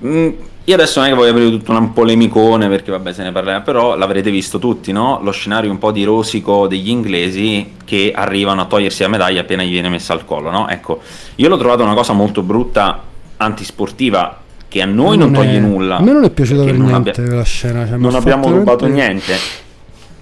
Mm, 0.05 0.29
io 0.65 0.75
adesso 0.75 0.99
non 0.99 1.09
è 1.09 1.12
che 1.12 1.17
voglio 1.17 1.31
aprire 1.31 1.50
tutto 1.50 1.73
un 1.73 1.93
polemicone 1.93 2.69
perché 2.69 2.91
vabbè 2.91 3.12
se 3.12 3.23
ne 3.23 3.33
parlerà, 3.33 3.61
però 3.61 3.97
l'avrete 3.97 4.31
visto 4.31 4.59
tutti, 4.59 4.93
no? 4.93 5.21
Lo 5.23 5.31
scenario 5.31 5.71
un 5.71 5.79
po' 5.79 5.93
di 5.93 6.05
rosico 6.05 6.67
degli 6.67 6.91
inglesi 6.91 7.75
che 7.85 8.12
arrivano 8.15 8.62
a 8.62 8.65
togliersi 8.67 9.03
la 9.03 9.09
medaglia 9.09 9.43
appena 9.43 9.62
gli 9.62 9.71
viene 9.71 9.88
messa 9.88 10.12
al 10.12 10.25
collo, 10.25 10.50
no? 10.50 10.69
Ecco, 10.69 11.00
io 11.37 11.49
l'ho 11.49 11.57
trovata 11.57 11.83
una 11.83 11.95
cosa 11.95 12.12
molto 12.12 12.43
brutta, 12.43 13.03
antisportiva, 13.37 14.41
che 14.69 14.83
a 14.83 14.87
noi 14.87 15.17
non, 15.17 15.31
non 15.31 15.43
è... 15.43 15.47
toglie 15.47 15.61
nulla. 15.61 15.97
A 15.97 16.03
me 16.03 16.12
non 16.12 16.25
è 16.25 16.31
piaciuta 16.31 16.65
per 16.65 16.75
niente 16.75 17.21
abbia... 17.21 17.35
la 17.35 17.45
scena. 17.45 17.87
Cioè, 17.87 17.97
non 17.97 18.15
abbiamo 18.15 18.50
rubato 18.50 18.87
niente 18.87 19.65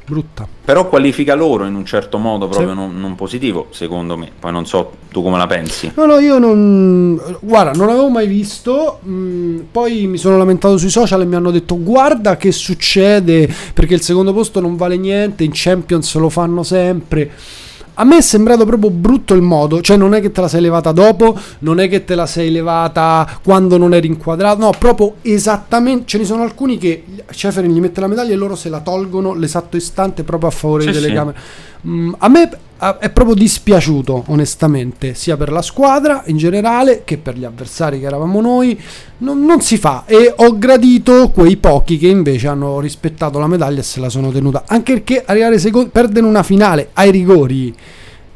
brutta. 0.05 0.47
Però 0.65 0.89
qualifica 0.89 1.35
loro 1.35 1.65
in 1.67 1.75
un 1.75 1.85
certo 1.85 2.19
modo 2.19 2.49
proprio 2.49 2.71
sì. 2.71 2.75
non, 2.75 3.01
non, 3.01 3.15
positivo, 3.15 3.67
secondo 3.71 4.17
me. 4.17 4.31
Poi 4.39 4.53
non 4.53 4.67
so 4.67 4.93
tu 5.11 5.23
come 5.23 5.37
la 5.37 5.47
pensi. 5.47 5.93
No, 5.95 6.07
no, 6.07 6.19
io 6.19 6.39
non. 6.39 7.21
Guarda, 7.41 7.73
non 7.73 7.87
l'avevo 7.87 8.09
mai 8.09 8.27
visto. 8.27 9.01
Mm, 9.07 9.61
poi 9.71 10.07
mi 10.07 10.19
sono 10.19 10.37
lamentato 10.39 10.77
sui 10.79 10.91
social 10.91 11.23
e 11.23 11.25
mi 11.25 11.35
hanno 11.35 11.51
detto: 11.51 11.83
Guarda 11.83 12.37
che 12.37 12.53
succede. 12.53 13.53
Perché 13.73 13.95
il 13.95 14.03
secondo 14.03 14.33
posto 14.33 14.61
non 14.61 14.77
vale 14.77 14.97
niente. 14.97 15.45
In 15.45 15.51
Champions 15.53 16.15
lo 16.17 16.29
fanno 16.29 16.63
sempre. 16.63 17.31
A 17.95 18.05
me 18.05 18.17
è 18.17 18.21
sembrato 18.21 18.65
proprio 18.65 18.91
brutto 18.91 19.35
il 19.35 19.43
modo, 19.43 19.81
cioè 19.81 19.97
non 19.97 20.15
è 20.15 20.21
che 20.21 20.33
te 20.33 20.41
la 20.41 20.49
sei 20.49 20.61
levata 20.61 20.91
dopo, 20.91 21.39
non 21.61 21.79
è 21.79 21.89
che 21.89 22.05
te 22.05 22.15
la 22.15 22.27
sei 22.27 22.51
levata 22.51 23.39
quando 23.43 23.77
non 23.77 23.95
eri 23.95 24.09
inquadrato, 24.09 24.61
no, 24.61 24.73
proprio 24.77 25.15
esattamente, 25.23 26.05
ce 26.07 26.19
ne 26.19 26.25
sono 26.25 26.43
alcuni 26.43 26.77
che 26.77 27.05
Ceferin 27.31 27.73
gli 27.73 27.81
mette 27.81 28.01
la 28.01 28.09
medaglia 28.09 28.33
e 28.33 28.37
loro 28.37 28.57
se 28.57 28.69
la 28.69 28.81
tolgono 28.81 29.35
l'esatto 29.35 29.77
istante 29.77 30.25
proprio 30.25 30.49
a 30.49 30.53
favore 30.53 30.85
sì, 30.85 30.91
delle. 30.91 31.09
Sì. 31.09 31.89
Mm, 31.89 32.13
a 32.19 32.29
me 32.29 32.51
è 32.79 33.11
proprio 33.11 33.35
dispiaciuto, 33.35 34.25
onestamente, 34.27 35.15
sia 35.15 35.37
per 35.37 35.51
la 35.51 35.63
squadra 35.63 36.23
in 36.27 36.37
generale 36.37 37.03
che 37.05 37.17
per 37.17 37.37
gli 37.37 37.45
avversari 37.45 38.01
che 38.01 38.07
eravamo 38.07 38.41
noi. 38.41 38.79
Non, 39.19 39.45
non, 39.45 39.61
si 39.61 39.79
fa 39.79 40.05
e 40.07 40.33
ho 40.37 40.59
gradito 40.59 41.31
quei 41.31 41.57
pochi 41.57 41.97
che 41.97 42.09
invece 42.09 42.49
hanno 42.49 42.81
rispettato 42.81 43.39
la 43.39 43.47
medaglia 43.47 43.81
e 43.81 43.85
se 43.85 44.01
la 44.01 44.09
sono 44.09 44.31
tenuta. 44.31 44.65
Anche 44.67 44.95
perché 44.95 45.23
arrivare 45.25 45.59
secondi, 45.59 45.91
perdere 45.91 46.27
una 46.27 46.43
finale 46.43 46.91
ai 46.95 47.11
rigori 47.11 47.75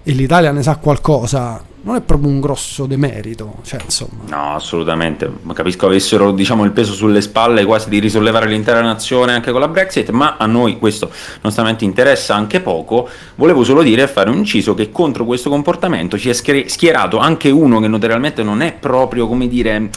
e 0.02 0.12
l'Italia 0.12 0.52
ne 0.52 0.62
sa 0.62 0.76
qualcosa 0.76 1.62
non 1.82 1.96
è 1.96 2.00
proprio 2.00 2.28
un 2.28 2.40
grosso 2.40 2.86
demerito. 2.86 3.56
Cioè, 3.62 3.80
insomma. 3.84 4.22
No, 4.28 4.54
assolutamente. 4.54 5.30
Capisco 5.52 5.86
avessero 5.86 6.32
diciamo, 6.32 6.64
il 6.64 6.72
peso 6.72 6.92
sulle 6.92 7.20
spalle 7.20 7.64
quasi 7.64 7.88
di 7.88 7.98
risollevare 7.98 8.46
l'intera 8.46 8.80
nazione 8.80 9.32
anche 9.32 9.50
con 9.50 9.60
la 9.60 9.68
Brexit, 9.68 10.10
ma 10.10 10.36
a 10.38 10.46
noi 10.46 10.78
questo 10.78 11.10
onestamente 11.42 11.84
interessa 11.84 12.34
anche 12.34 12.60
poco. 12.60 13.08
Volevo 13.36 13.64
solo 13.64 13.82
dire 13.82 14.02
e 14.02 14.08
fare 14.08 14.30
un 14.30 14.38
inciso 14.38 14.74
che 14.74 14.90
contro 14.90 15.24
questo 15.24 15.50
comportamento 15.50 16.18
ci 16.18 16.30
è 16.30 16.32
schierato 16.32 17.18
anche 17.18 17.50
uno 17.50 17.80
che 17.80 17.88
notoriamente 17.88 18.42
non 18.42 18.62
è 18.62 18.72
proprio, 18.72 19.26
come 19.26 19.48
dire 19.48 19.90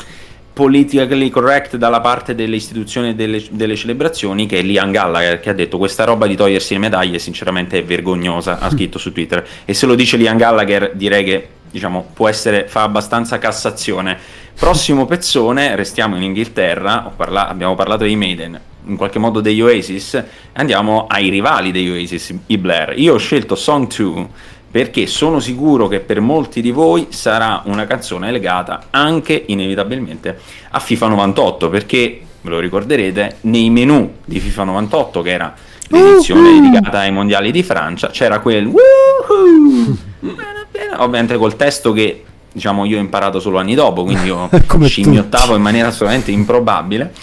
politically 0.53 1.29
correct 1.29 1.77
dalla 1.77 2.01
parte 2.01 2.35
delle 2.35 2.57
istituzioni 2.57 3.09
e 3.09 3.15
delle, 3.15 3.41
delle, 3.51 3.75
celebrazioni 3.75 4.45
che 4.45 4.59
è 4.59 4.61
Liam 4.61 4.91
Gallagher 4.91 5.39
che 5.39 5.49
ha 5.49 5.53
detto 5.53 5.77
questa 5.77 6.03
roba 6.03 6.27
di 6.27 6.35
togliersi 6.35 6.73
le 6.73 6.79
medaglie 6.79 7.19
sinceramente 7.19 7.77
è 7.77 7.83
vergognosa 7.85 8.59
ha 8.59 8.69
scritto 8.69 8.99
su 8.99 9.13
Twitter 9.13 9.47
e 9.63 9.73
se 9.73 9.85
lo 9.85 9.95
dice 9.95 10.17
Liam 10.17 10.35
Gallagher 10.35 10.91
direi 10.93 11.23
che 11.23 11.47
diciamo, 11.71 12.05
può 12.13 12.27
essere, 12.27 12.67
fa 12.67 12.83
abbastanza 12.83 13.37
cassazione. 13.39 14.17
Prossimo 14.57 15.05
pezzone, 15.05 15.75
restiamo 15.75 16.15
in 16.15 16.23
Inghilterra, 16.23 17.11
parla- 17.15 17.47
abbiamo 17.47 17.75
parlato 17.75 18.03
dei 18.03 18.15
Maiden, 18.15 18.59
in 18.85 18.97
qualche 18.97 19.19
modo 19.19 19.41
degli 19.41 19.61
Oasis, 19.61 20.23
andiamo 20.53 21.07
ai 21.07 21.29
rivali 21.29 21.71
degli 21.71 21.89
Oasis, 21.89 22.33
i 22.47 22.57
Blair. 22.57 22.93
Io 22.97 23.15
ho 23.15 23.17
scelto 23.17 23.55
Song 23.55 23.87
2 23.87 24.27
perché 24.71 25.05
sono 25.05 25.39
sicuro 25.39 25.89
che 25.89 25.99
per 25.99 26.21
molti 26.21 26.61
di 26.61 26.71
voi 26.71 27.07
sarà 27.09 27.61
una 27.65 27.85
canzone 27.85 28.31
legata 28.31 28.83
anche 28.89 29.43
inevitabilmente 29.47 30.39
a 30.71 30.79
FIFA 30.79 31.07
98, 31.09 31.69
perché 31.69 32.21
ve 32.39 32.49
lo 32.49 32.59
ricorderete, 32.59 33.37
nei 33.41 33.69
menu 33.69 34.19
di 34.23 34.39
FIFA 34.39 34.63
98, 34.63 35.21
che 35.21 35.29
era 35.29 35.53
l'edizione 35.89 36.49
uh-huh. 36.49 36.61
dedicata 36.61 36.99
ai 36.99 37.11
mondiali 37.11 37.51
di 37.51 37.63
Francia, 37.63 38.07
c'era 38.09 38.39
quel 38.39 38.65
Woohoo! 38.65 39.97
ovviamente 40.97 41.37
col 41.37 41.55
testo 41.55 41.91
che 41.91 42.23
diciamo 42.51 42.85
io 42.85 42.97
ho 42.97 42.99
imparato 42.99 43.39
solo 43.39 43.57
anni 43.57 43.75
dopo, 43.75 44.03
quindi 44.03 44.25
io 44.25 44.49
scimmiottavo 44.83 45.55
in 45.55 45.61
maniera 45.61 45.87
assolutamente 45.87 46.31
improbabile. 46.31 47.13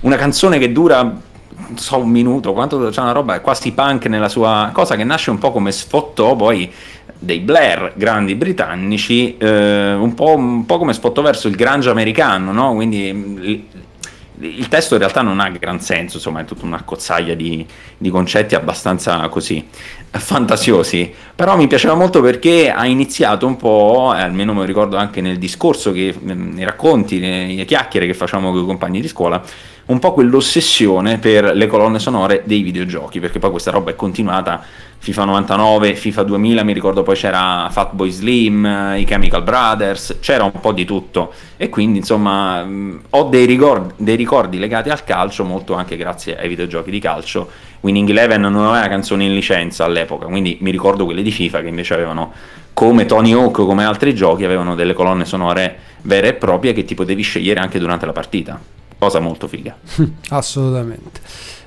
Una 0.00 0.16
canzone 0.16 0.58
che 0.58 0.72
dura 0.72 1.20
so 1.76 1.98
un 1.98 2.10
minuto, 2.10 2.52
quanto 2.52 2.88
c'è 2.90 3.00
una 3.00 3.12
roba 3.12 3.40
quasi 3.40 3.72
punk 3.72 4.06
nella 4.06 4.28
sua 4.28 4.70
cosa 4.72 4.96
che 4.96 5.04
nasce 5.04 5.30
un 5.30 5.38
po' 5.38 5.50
come 5.50 5.72
sfottò 5.72 6.36
poi 6.36 6.70
dei 7.18 7.38
Blair 7.38 7.92
grandi 7.96 8.34
britannici, 8.34 9.36
eh, 9.38 9.94
un, 9.94 10.12
po', 10.14 10.34
un, 10.34 10.66
po', 10.66 10.78
come 10.78 10.92
sfottò 10.92 11.22
verso 11.22 11.48
il 11.48 11.56
grunge 11.56 11.88
americano, 11.88 12.52
no? 12.52 12.74
Quindi 12.74 13.68
il 14.38 14.68
testo 14.68 14.94
in 14.94 15.00
realtà 15.00 15.22
non 15.22 15.40
ha 15.40 15.48
gran 15.48 15.80
senso, 15.80 16.16
insomma 16.16 16.40
è 16.40 16.44
tutta 16.44 16.66
una 16.66 16.82
cozzaglia 16.82 17.34
di, 17.34 17.64
di, 17.96 18.10
concetti 18.10 18.54
abbastanza 18.54 19.26
così 19.28 19.66
fantasiosi, 20.18 21.12
però 21.34 21.56
mi 21.56 21.66
piaceva 21.66 21.94
molto 21.94 22.20
perché 22.20 22.70
ha 22.70 22.86
iniziato 22.86 23.46
un 23.46 23.56
po', 23.56 24.12
eh, 24.16 24.20
almeno 24.20 24.52
me 24.52 24.60
lo 24.60 24.64
ricordo 24.64 24.96
anche 24.96 25.20
nel 25.20 25.38
discorso, 25.38 25.92
che, 25.92 26.14
nei 26.22 26.64
racconti, 26.64 27.18
nelle 27.18 27.64
chiacchiere 27.64 28.06
che 28.06 28.14
facciamo 28.14 28.52
con 28.52 28.62
i 28.62 28.66
compagni 28.66 29.00
di 29.00 29.08
scuola, 29.08 29.42
un 29.86 29.98
po' 29.98 30.12
quell'ossessione 30.12 31.18
per 31.18 31.54
le 31.54 31.66
colonne 31.66 31.98
sonore 31.98 32.42
dei 32.44 32.62
videogiochi, 32.62 33.20
perché 33.20 33.38
poi 33.38 33.50
questa 33.50 33.70
roba 33.70 33.90
è 33.90 33.96
continuata 33.96 34.62
FIFA 35.04 35.24
99, 35.24 35.94
FIFA 35.96 36.22
2000, 36.22 36.62
mi 36.62 36.72
ricordo 36.72 37.02
poi 37.02 37.14
c'era 37.14 37.68
Fatboy 37.70 38.10
Slim, 38.10 38.94
i 38.96 39.04
Chemical 39.04 39.42
Brothers, 39.42 40.16
c'era 40.20 40.44
un 40.44 40.58
po' 40.58 40.72
di 40.72 40.86
tutto 40.86 41.34
e 41.58 41.68
quindi 41.68 41.98
insomma 41.98 42.66
ho 43.10 43.22
dei 43.24 43.44
ricordi, 43.44 43.92
dei 43.98 44.16
ricordi 44.16 44.58
legati 44.58 44.88
al 44.88 45.04
calcio, 45.04 45.44
molto 45.44 45.74
anche 45.74 45.98
grazie 45.98 46.38
ai 46.38 46.48
videogiochi 46.48 46.90
di 46.90 47.00
calcio. 47.00 47.50
Winning 47.84 48.08
Eleven 48.08 48.40
non 48.40 48.64
aveva 48.64 48.88
canzoni 48.88 49.26
in 49.26 49.34
licenza 49.34 49.84
all'epoca, 49.84 50.24
quindi 50.24 50.56
mi 50.62 50.70
ricordo 50.70 51.04
quelle 51.04 51.20
di 51.20 51.30
FIFA 51.30 51.60
che 51.60 51.68
invece 51.68 51.92
avevano, 51.92 52.32
come 52.72 53.04
Tony 53.04 53.32
Hawk 53.32 53.58
o 53.58 53.66
come 53.66 53.84
altri 53.84 54.14
giochi, 54.14 54.42
avevano 54.42 54.74
delle 54.74 54.94
colonne 54.94 55.26
sonore 55.26 55.78
vere 56.02 56.28
e 56.28 56.34
proprie 56.34 56.72
che 56.72 56.84
ti 56.84 56.94
potevi 56.94 57.20
scegliere 57.20 57.60
anche 57.60 57.78
durante 57.78 58.06
la 58.06 58.12
partita 58.12 58.58
cosa 58.98 59.20
molto 59.20 59.46
figa. 59.48 59.76
Assolutamente. 60.30 61.20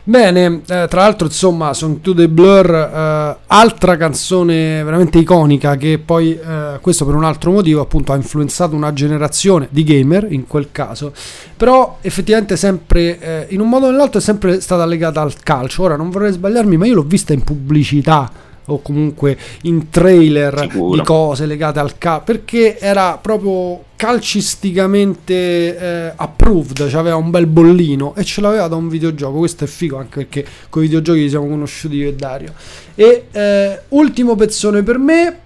Bene, 0.07 0.61
eh, 0.65 0.85
tra 0.87 1.01
l'altro 1.01 1.27
insomma 1.27 1.73
Song 1.73 1.99
to 1.99 2.13
the 2.13 2.29
Blur, 2.29 2.73
eh, 2.73 3.37
altra 3.45 3.97
canzone 3.97 4.81
veramente 4.81 5.17
iconica 5.17 5.75
che 5.75 5.99
poi, 5.99 6.31
eh, 6.31 6.77
questo 6.79 7.05
per 7.05 7.13
un 7.13 7.25
altro 7.25 7.51
motivo, 7.51 7.81
appunto 7.81 8.13
ha 8.13 8.15
influenzato 8.15 8.73
una 8.73 8.93
generazione 8.93 9.67
di 9.69 9.83
gamer 9.83 10.31
in 10.31 10.47
quel 10.47 10.69
caso, 10.71 11.11
però 11.57 11.97
effettivamente 11.99 12.55
sempre, 12.55 13.19
eh, 13.19 13.47
in 13.49 13.59
un 13.59 13.67
modo 13.67 13.87
o 13.87 13.91
nell'altro 13.91 14.19
è 14.19 14.23
sempre 14.23 14.61
stata 14.61 14.85
legata 14.85 15.19
al 15.19 15.33
calcio, 15.43 15.83
ora 15.83 15.97
non 15.97 16.09
vorrei 16.09 16.31
sbagliarmi 16.31 16.77
ma 16.77 16.85
io 16.85 16.95
l'ho 16.95 17.03
vista 17.03 17.33
in 17.33 17.43
pubblicità 17.43 18.31
o 18.67 18.81
comunque 18.81 19.37
in 19.63 19.89
trailer 19.89 20.59
Sicuro. 20.59 20.95
di 20.95 21.01
cose 21.03 21.45
legate 21.45 21.79
al 21.79 21.97
calcio 21.97 22.23
perché 22.25 22.77
era 22.79 23.17
proprio 23.21 23.83
calcisticamente 23.95 25.33
eh, 25.33 26.13
approved, 26.15 26.87
cioè 26.87 26.99
aveva 26.99 27.15
un 27.15 27.29
bel 27.29 27.47
bollino 27.47 28.15
e 28.15 28.23
ce 28.23 28.41
l'aveva 28.41 28.67
da 28.67 28.75
un 28.75 28.87
videogioco. 28.89 29.39
Questo 29.39 29.63
è 29.63 29.67
figo 29.67 29.97
anche 29.97 30.25
perché 30.25 30.45
con 30.69 30.83
i 30.83 30.85
videogiochi 30.85 31.29
siamo 31.29 31.47
conosciuti 31.47 31.95
io 31.95 32.09
e 32.09 32.13
Dario. 32.13 32.53
E 32.95 33.27
eh, 33.31 33.81
ultimo 33.89 34.35
pezzone 34.35 34.83
per 34.83 34.97
me 34.97 35.39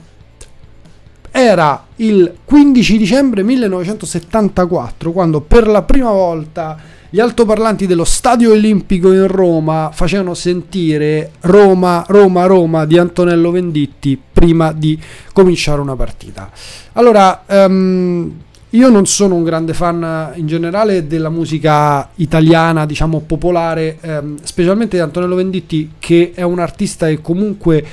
era 1.32 1.86
il 1.98 2.34
15 2.44 2.98
dicembre 2.98 3.42
1974 3.42 5.12
quando 5.14 5.40
per 5.40 5.66
la 5.68 5.82
prima 5.82 6.12
volta 6.12 6.78
gli 7.14 7.20
altoparlanti 7.20 7.88
dello 7.88 8.06
Stadio 8.06 8.54
Olimpico 8.54 9.12
in 9.12 9.28
Roma 9.28 9.90
facevano 9.94 10.34
sentire 10.34 11.32
Roma, 11.42 12.06
Roma, 12.08 12.46
Roma 12.46 12.86
di 12.86 12.98
Antonello 12.98 13.52
Venditti 13.52 14.18
prima 14.32 14.72
di 14.72 14.98
cominciare 15.34 15.82
una 15.82 15.98
partita. 15.98 16.50
Allora, 16.94 17.44
um, 17.48 18.32
io 18.70 18.90
non 18.90 19.06
sono 19.08 19.36
un 19.36 19.44
grande 19.44 19.74
fan 19.74 20.32
in 20.36 20.48
generale 20.48 21.06
della 21.06 21.28
musica 21.28 22.12
italiana, 22.16 22.86
diciamo 22.86 23.20
popolare, 23.20 23.98
ehm, 24.00 24.38
specialmente 24.42 24.96
di 24.96 25.04
Antonello 25.04 25.36
Venditti, 25.36 25.92
che 26.00 26.32
è 26.34 26.44
un 26.44 26.60
artista 26.60 27.08
che 27.08 27.20
comunque 27.20 27.86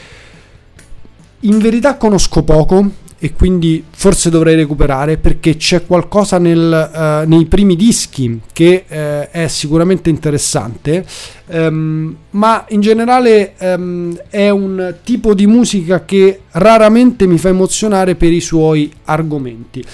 in 1.40 1.58
verità 1.58 1.96
conosco 1.96 2.44
poco 2.44 3.06
e 3.20 3.32
quindi 3.32 3.84
forse 3.90 4.30
dovrei 4.30 4.54
recuperare 4.54 5.16
perché 5.16 5.56
c'è 5.56 5.84
qualcosa 5.84 6.38
nel, 6.38 6.90
uh, 7.24 7.28
nei 7.28 7.46
primi 7.46 7.74
dischi 7.74 8.40
che 8.52 8.84
uh, 8.86 8.94
è 9.30 9.48
sicuramente 9.48 10.08
interessante, 10.08 11.04
um, 11.46 12.14
ma 12.30 12.64
in 12.68 12.80
generale 12.80 13.54
um, 13.58 14.16
è 14.28 14.50
un 14.50 14.94
tipo 15.02 15.34
di 15.34 15.48
musica 15.48 16.04
che 16.04 16.42
raramente 16.52 17.26
mi 17.26 17.38
fa 17.38 17.48
emozionare 17.48 18.14
per 18.14 18.32
i 18.32 18.40
suoi 18.40 18.92
argomenti. 19.04 19.84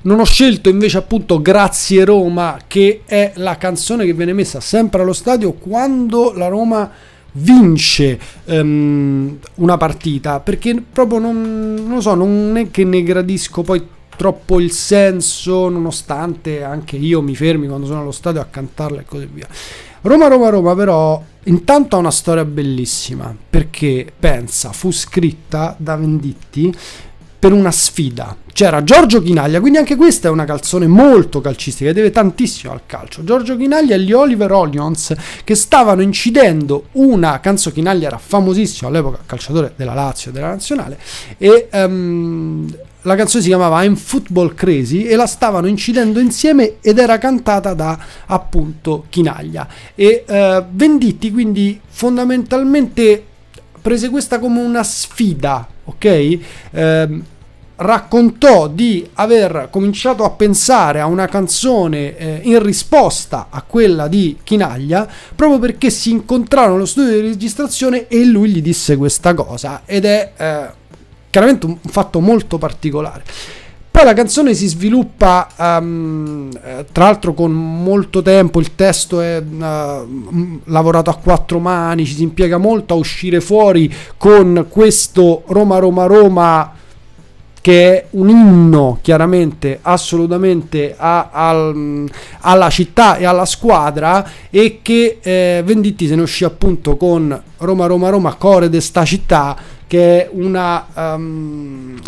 Non 0.00 0.20
ho 0.20 0.24
scelto 0.24 0.68
invece 0.68 0.98
appunto 0.98 1.40
Grazie 1.40 2.04
Roma, 2.04 2.58
che 2.66 3.02
è 3.06 3.32
la 3.36 3.56
canzone 3.56 4.04
che 4.04 4.12
viene 4.12 4.32
messa 4.32 4.60
sempre 4.60 5.02
allo 5.02 5.12
stadio 5.12 5.52
quando 5.52 6.32
la 6.34 6.48
Roma 6.48 6.90
vince 7.38 8.18
um, 8.46 9.38
una 9.56 9.76
partita 9.76 10.40
perché 10.40 10.82
proprio 10.90 11.18
non, 11.18 11.74
non 11.74 11.94
lo 11.94 12.00
so, 12.00 12.14
non 12.14 12.56
è 12.56 12.70
che 12.70 12.84
ne 12.84 13.02
gradisco 13.02 13.62
poi 13.62 13.86
troppo 14.16 14.58
il 14.58 14.72
senso, 14.72 15.68
nonostante 15.68 16.64
anche 16.64 16.96
io 16.96 17.22
mi 17.22 17.36
fermi 17.36 17.68
quando 17.68 17.86
sono 17.86 18.00
allo 18.00 18.10
stadio 18.10 18.40
a 18.40 18.46
cantarla 18.50 19.00
e 19.00 19.04
così 19.04 19.28
via. 19.32 19.46
Roma, 20.00 20.26
Roma, 20.26 20.48
Roma, 20.48 20.74
però 20.74 21.22
intanto 21.44 21.96
ha 21.96 21.98
una 22.00 22.10
storia 22.10 22.44
bellissima 22.44 23.34
perché 23.48 24.10
pensa, 24.18 24.72
fu 24.72 24.90
scritta 24.90 25.74
da 25.78 25.96
Venditti 25.96 26.74
per 27.38 27.52
una 27.52 27.70
sfida. 27.70 28.36
C'era 28.52 28.82
Giorgio 28.82 29.22
Chinaglia, 29.22 29.60
quindi 29.60 29.78
anche 29.78 29.94
questa 29.94 30.26
è 30.26 30.30
una 30.30 30.44
calzone 30.44 30.88
molto 30.88 31.40
calcistica, 31.40 31.92
deve 31.92 32.10
tantissimo 32.10 32.72
al 32.72 32.80
calcio. 32.86 33.22
Giorgio 33.22 33.56
Chinaglia 33.56 33.94
e 33.94 34.00
gli 34.00 34.12
Oliver 34.12 34.50
Onions 34.50 35.14
che 35.44 35.54
stavano 35.54 36.02
incidendo 36.02 36.86
una 36.92 37.38
canzone, 37.38 37.76
Chinaglia 37.76 38.08
era 38.08 38.18
famosissimo 38.18 38.90
all'epoca, 38.90 39.20
calciatore 39.24 39.74
della 39.76 39.94
Lazio 39.94 40.32
della 40.32 40.48
Nazionale, 40.48 40.98
e 41.38 41.68
um, 41.72 42.68
la 43.02 43.14
canzone 43.14 43.42
si 43.42 43.48
chiamava 43.48 43.84
I'm 43.84 43.94
Football 43.94 44.54
Crazy 44.54 45.04
e 45.04 45.14
la 45.14 45.26
stavano 45.26 45.68
incidendo 45.68 46.18
insieme 46.18 46.78
ed 46.80 46.98
era 46.98 47.16
cantata 47.18 47.72
da 47.74 47.96
appunto 48.26 49.04
Chinaglia. 49.08 49.68
E 49.94 50.24
uh, 50.26 50.64
Venditti 50.68 51.30
quindi 51.30 51.80
fondamentalmente 51.86 53.24
prese 53.80 54.08
questa 54.10 54.40
come 54.40 54.60
una 54.60 54.82
sfida, 54.82 55.66
ok? 55.88 56.38
Eh, 56.70 57.22
raccontò 57.80 58.66
di 58.66 59.08
aver 59.14 59.68
cominciato 59.70 60.24
a 60.24 60.30
pensare 60.30 61.00
a 61.00 61.06
una 61.06 61.26
canzone 61.26 62.16
eh, 62.16 62.40
in 62.42 62.60
risposta 62.60 63.46
a 63.50 63.62
quella 63.62 64.08
di 64.08 64.36
Chinaglia 64.42 65.06
proprio 65.34 65.60
perché 65.60 65.90
si 65.90 66.10
incontrarono 66.10 66.74
allo 66.74 66.86
studio 66.86 67.12
di 67.12 67.20
registrazione 67.20 68.08
e 68.08 68.24
lui 68.24 68.50
gli 68.50 68.62
disse 68.62 68.96
questa 68.96 69.32
cosa 69.34 69.82
ed 69.84 70.04
è 70.04 70.32
eh, 70.36 70.66
chiaramente 71.30 71.66
un 71.66 71.78
fatto 71.82 72.20
molto 72.20 72.58
particolare. 72.58 73.22
Poi 73.98 74.06
la 74.06 74.14
canzone 74.14 74.54
si 74.54 74.68
sviluppa, 74.68 75.48
um, 75.56 76.48
tra 76.92 77.06
l'altro 77.06 77.34
con 77.34 77.50
molto 77.50 78.22
tempo, 78.22 78.60
il 78.60 78.76
testo 78.76 79.20
è 79.20 79.42
uh, 79.42 80.60
lavorato 80.66 81.10
a 81.10 81.16
quattro 81.16 81.58
mani, 81.58 82.06
ci 82.06 82.14
si 82.14 82.22
impiega 82.22 82.58
molto 82.58 82.94
a 82.94 82.96
uscire 82.96 83.40
fuori 83.40 83.92
con 84.16 84.66
questo 84.68 85.42
Roma 85.48 85.78
Roma 85.80 86.06
Roma 86.06 86.72
che 87.60 87.92
è 87.92 88.06
un 88.10 88.28
inno 88.28 88.98
chiaramente 89.02 89.80
assolutamente 89.82 90.94
a, 90.96 91.30
a, 91.32 91.74
alla 92.42 92.70
città 92.70 93.16
e 93.16 93.24
alla 93.24 93.46
squadra 93.46 94.24
e 94.48 94.78
che 94.80 95.18
eh, 95.20 95.62
Venditti 95.64 96.06
se 96.06 96.14
ne 96.14 96.22
uscì 96.22 96.44
appunto 96.44 96.96
con 96.96 97.42
Roma 97.56 97.86
Roma 97.86 98.10
Roma 98.10 98.34
Core 98.34 98.68
de 98.68 98.80
sta 98.80 99.04
città 99.04 99.56
che 99.88 100.22
è 100.22 100.30
una 100.30 100.86
um, 100.94 102.00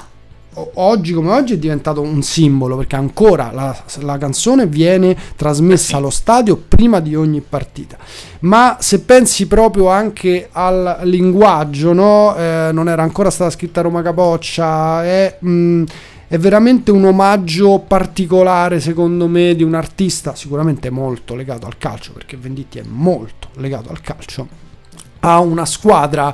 oggi 0.75 1.13
come 1.13 1.33
oggi 1.33 1.55
è 1.55 1.59
diventato 1.59 2.01
un 2.01 2.23
simbolo 2.23 2.77
perché 2.77 2.97
ancora 2.97 3.51
la, 3.53 3.77
la 4.01 4.19
canzone 4.19 4.67
viene 4.67 5.17
trasmessa 5.37 5.97
allo 5.97 6.11
stadio 6.11 6.57
prima 6.57 7.01
di 7.01 7.15
ogni 7.15 7.41
partita. 7.41 7.97
Ma 8.41 8.77
se 8.81 9.01
pensi 9.01 9.47
proprio 9.47 9.89
anche 9.89 10.49
al 10.53 11.01
linguaggio, 11.03 11.93
no? 11.93 12.35
eh, 12.37 12.71
non 12.73 12.89
era 12.89 13.03
ancora 13.03 13.31
stata 13.31 13.51
scritta 13.51 13.81
Roma 13.81 14.03
Capoccia, 14.03 15.05
è, 15.05 15.37
mh, 15.39 15.51
mm, 15.51 15.85
è 16.29 16.39
veramente 16.39 16.93
un 16.93 17.05
omaggio 17.05 17.83
particolare 17.87 18.79
secondo 18.79 19.27
me 19.27 19.57
di 19.57 19.65
un 19.65 19.75
artista 19.75 20.37
sicuramente 20.37 20.89
molto 20.89 21.35
legato 21.35 21.67
al 21.67 21.77
calcio 21.77 22.13
perché 22.13 22.37
Venditti 22.37 22.79
è 22.79 22.85
molto 22.87 23.49
legato 23.55 23.91
al 23.91 24.01
calcio, 24.01 24.47
a 25.19 25.41
una 25.41 25.67
squadra 25.67 26.33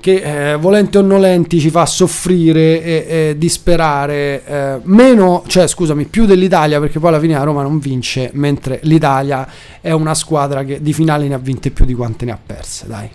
che 0.00 0.52
eh, 0.52 0.56
volenti 0.56 0.96
o 0.98 1.00
nolenti 1.00 1.58
ci 1.58 1.70
fa 1.70 1.84
soffrire 1.86 2.82
e, 2.82 3.06
e 3.08 3.34
disperare 3.38 4.44
eh, 4.46 4.80
meno, 4.84 5.42
cioè 5.46 5.66
scusami, 5.66 6.04
più 6.04 6.26
dell'Italia 6.26 6.78
perché 6.78 6.98
poi 6.98 7.08
alla 7.08 7.20
fine 7.20 7.34
la 7.34 7.42
Roma 7.42 7.62
non 7.62 7.78
vince, 7.78 8.30
mentre 8.34 8.78
l'Italia 8.82 9.48
è 9.80 9.90
una 9.90 10.14
squadra 10.14 10.64
che 10.64 10.80
di 10.80 10.92
finali 10.92 11.28
ne 11.28 11.34
ha 11.34 11.38
vinte 11.38 11.70
più 11.70 11.84
di 11.84 11.94
quante 11.94 12.24
ne 12.24 12.32
ha 12.32 12.38
perse, 12.44 12.86
dai. 12.86 13.10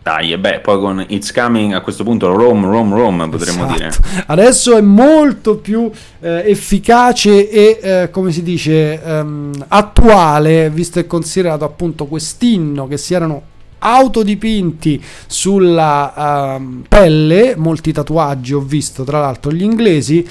Dai, 0.00 0.32
e 0.32 0.38
beh, 0.38 0.60
poi 0.60 0.78
con 0.78 1.04
It's 1.06 1.32
Coming 1.34 1.74
a 1.74 1.82
questo 1.82 2.02
punto 2.02 2.32
Rome, 2.32 2.66
Rome, 2.66 2.96
Rome 2.96 3.28
potremmo 3.28 3.64
esatto. 3.64 4.00
dire. 4.00 4.24
Adesso 4.26 4.74
è 4.74 4.80
molto 4.80 5.56
più 5.56 5.90
eh, 6.20 6.44
efficace 6.46 7.50
e, 7.50 7.78
eh, 7.82 8.10
come 8.10 8.32
si 8.32 8.42
dice, 8.42 9.02
ehm, 9.02 9.66
attuale, 9.68 10.70
visto 10.70 10.98
e 10.98 11.06
considerato 11.06 11.66
appunto 11.66 12.06
quest'inno 12.06 12.88
che 12.88 12.96
si 12.96 13.12
erano 13.12 13.42
autodipinti 13.78 15.02
sulla 15.26 16.56
uh, 16.56 16.82
pelle, 16.88 17.54
molti 17.56 17.92
tatuaggi 17.92 18.54
ho 18.54 18.60
visto 18.60 19.04
tra 19.04 19.20
l'altro 19.20 19.52
gli 19.52 19.62
inglesi. 19.62 20.26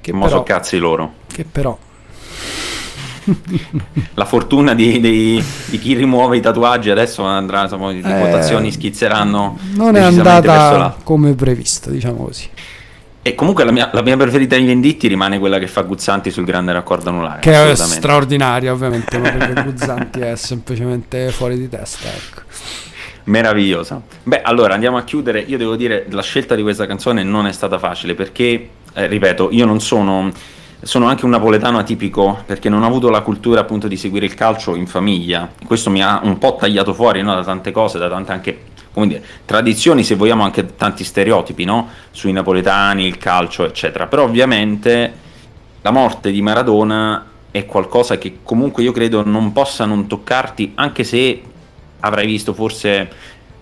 Che 0.00 0.12
Mo 0.12 0.24
però, 0.24 0.42
cazzi 0.42 0.78
loro. 0.78 1.12
Che 1.26 1.44
però... 1.44 1.78
La 4.14 4.24
fortuna 4.24 4.74
di, 4.74 5.00
di, 5.00 5.44
di, 5.66 5.78
chi 5.78 5.94
rimuove 5.94 6.38
i 6.38 6.40
tatuaggi 6.40 6.90
adesso 6.90 7.22
andrà, 7.22 7.62
insomma, 7.62 7.90
le 7.92 7.98
eh, 7.98 8.18
quotazioni 8.18 8.72
schizzeranno. 8.72 9.58
Non 9.74 9.94
è 9.94 10.00
andata 10.00 10.96
come 11.04 11.34
previsto, 11.34 11.90
diciamo 11.90 12.24
così. 12.24 12.48
E 13.24 13.36
comunque 13.36 13.62
la 13.62 13.70
mia, 13.70 13.88
la 13.92 14.02
mia, 14.02 14.16
preferita 14.16 14.56
di 14.56 14.64
Venditti 14.64 15.06
rimane 15.06 15.38
quella 15.38 15.60
che 15.60 15.68
fa 15.68 15.82
Guzzanti 15.82 16.32
sul 16.32 16.44
grande 16.44 16.72
raccordo 16.72 17.10
anulare. 17.10 17.40
Che 17.40 17.70
è 17.70 17.76
straordinaria, 17.76 18.72
ovviamente, 18.72 19.16
ma 19.18 19.30
perché 19.30 19.62
Guzzanti 19.62 20.20
è 20.20 20.34
semplicemente 20.34 21.30
fuori 21.30 21.56
di 21.56 21.68
testa. 21.68 22.08
Ecco. 22.08 22.40
Meravigliosa. 23.24 24.02
Beh, 24.24 24.42
allora 24.42 24.74
andiamo 24.74 24.96
a 24.96 25.04
chiudere. 25.04 25.38
Io 25.38 25.56
devo 25.56 25.76
dire, 25.76 26.06
la 26.10 26.22
scelta 26.22 26.56
di 26.56 26.62
questa 26.62 26.84
canzone 26.86 27.22
non 27.22 27.46
è 27.46 27.52
stata 27.52 27.78
facile 27.78 28.14
perché, 28.14 28.68
eh, 28.92 29.06
ripeto, 29.06 29.50
io 29.52 29.66
non 29.66 29.80
sono 29.80 30.32
sono 30.84 31.06
anche 31.06 31.24
un 31.24 31.30
napoletano 31.30 31.78
atipico 31.78 32.42
perché 32.44 32.68
non 32.68 32.82
ho 32.82 32.86
avuto 32.86 33.08
la 33.08 33.20
cultura 33.20 33.60
appunto 33.60 33.86
di 33.86 33.96
seguire 33.96 34.26
il 34.26 34.34
calcio 34.34 34.74
in 34.74 34.88
famiglia. 34.88 35.48
Questo 35.64 35.90
mi 35.90 36.02
ha 36.02 36.20
un 36.24 36.38
po' 36.38 36.56
tagliato 36.58 36.92
fuori 36.92 37.22
no, 37.22 37.36
da 37.36 37.44
tante 37.44 37.70
cose, 37.70 37.98
da 37.98 38.08
tante 38.08 38.32
anche 38.32 38.60
come 38.92 39.06
dire, 39.06 39.24
tradizioni, 39.44 40.04
se 40.04 40.14
vogliamo 40.14 40.42
anche 40.42 40.76
tanti 40.76 41.04
stereotipi 41.04 41.64
no? 41.64 41.88
sui 42.10 42.32
napoletani, 42.32 43.06
il 43.06 43.18
calcio, 43.18 43.64
eccetera. 43.64 44.06
Però 44.06 44.24
ovviamente 44.24 45.12
la 45.80 45.90
morte 45.90 46.30
di 46.30 46.42
Maradona 46.42 47.26
è 47.50 47.66
qualcosa 47.66 48.18
che 48.18 48.38
comunque 48.42 48.82
io 48.82 48.92
credo 48.92 49.24
non 49.24 49.52
possa 49.52 49.84
non 49.84 50.06
toccarti, 50.06 50.72
anche 50.76 51.04
se 51.04 51.42
avrai 52.00 52.26
visto 52.26 52.52
forse 52.52 53.10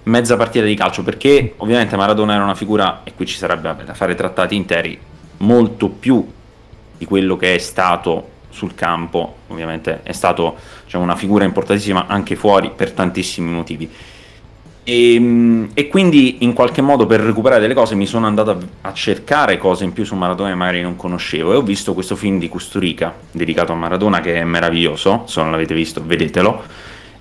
mezza 0.05 0.37
partita 0.37 0.65
di 0.65 0.75
calcio, 0.75 1.03
perché 1.03 1.55
ovviamente 1.59 1.97
Maradona 1.97 2.35
era 2.35 2.43
una 2.43 2.55
figura, 2.55 3.03
e 3.05 3.13
qui 3.15 3.27
ci 3.27 3.37
sarebbe 3.37 3.75
da 3.85 3.95
fare 3.95 4.15
trattati 4.15 4.55
interi, 4.57 4.99
molto 5.39 5.89
più 5.89 6.27
di 6.97 7.05
quello 7.05 7.37
che 7.37 7.55
è 7.55 7.59
stato 7.59 8.29
sul 8.51 8.75
campo, 8.75 9.37
ovviamente 9.49 10.01
è 10.03 10.13
stato 10.13 10.57
cioè, 10.87 11.01
una 11.01 11.17
figura 11.17 11.45
importantissima 11.45 12.07
anche 12.07 12.37
fuori 12.37 12.73
per 12.75 12.93
tantissimi 12.93 13.51
motivi. 13.51 13.91
E, 14.91 15.15
ehm, 15.15 15.69
e, 15.73 15.87
quindi 15.87 16.39
in 16.41 16.53
qualche 16.53 16.83
modo 16.83 17.07
per 17.07 17.21
recuperare 17.21 17.61
delle 17.61 17.75
cose 17.75 17.95
mi 17.95 18.07
sono 18.07 18.27
andato 18.27 18.51
a, 18.51 18.59
a, 18.81 18.93
cercare 18.93 19.57
cose 19.57 19.85
in 19.85 19.93
più 19.93 20.05
su 20.05 20.17
Maradona 20.17 20.49
che 20.49 20.57
magari 20.57 20.83
non 20.83 20.97
conoscevo 20.97 21.53
e 21.53 21.57
ho 21.57 21.63
visto 21.63 21.95
questo 21.95 22.17
film 22.17 22.41
di 22.41 22.49
Custurica 22.49 23.15
dedicato 23.31 23.71
a 23.71 23.77
Maradona 23.77 24.21
che 24.21 24.35
è 24.35 24.45
meraviglioso, 24.45 25.23
se 25.27 25.41
non 25.41 25.53
l'avete 25.53 25.75
visto 25.75 26.03
vedetelo 26.05 26.65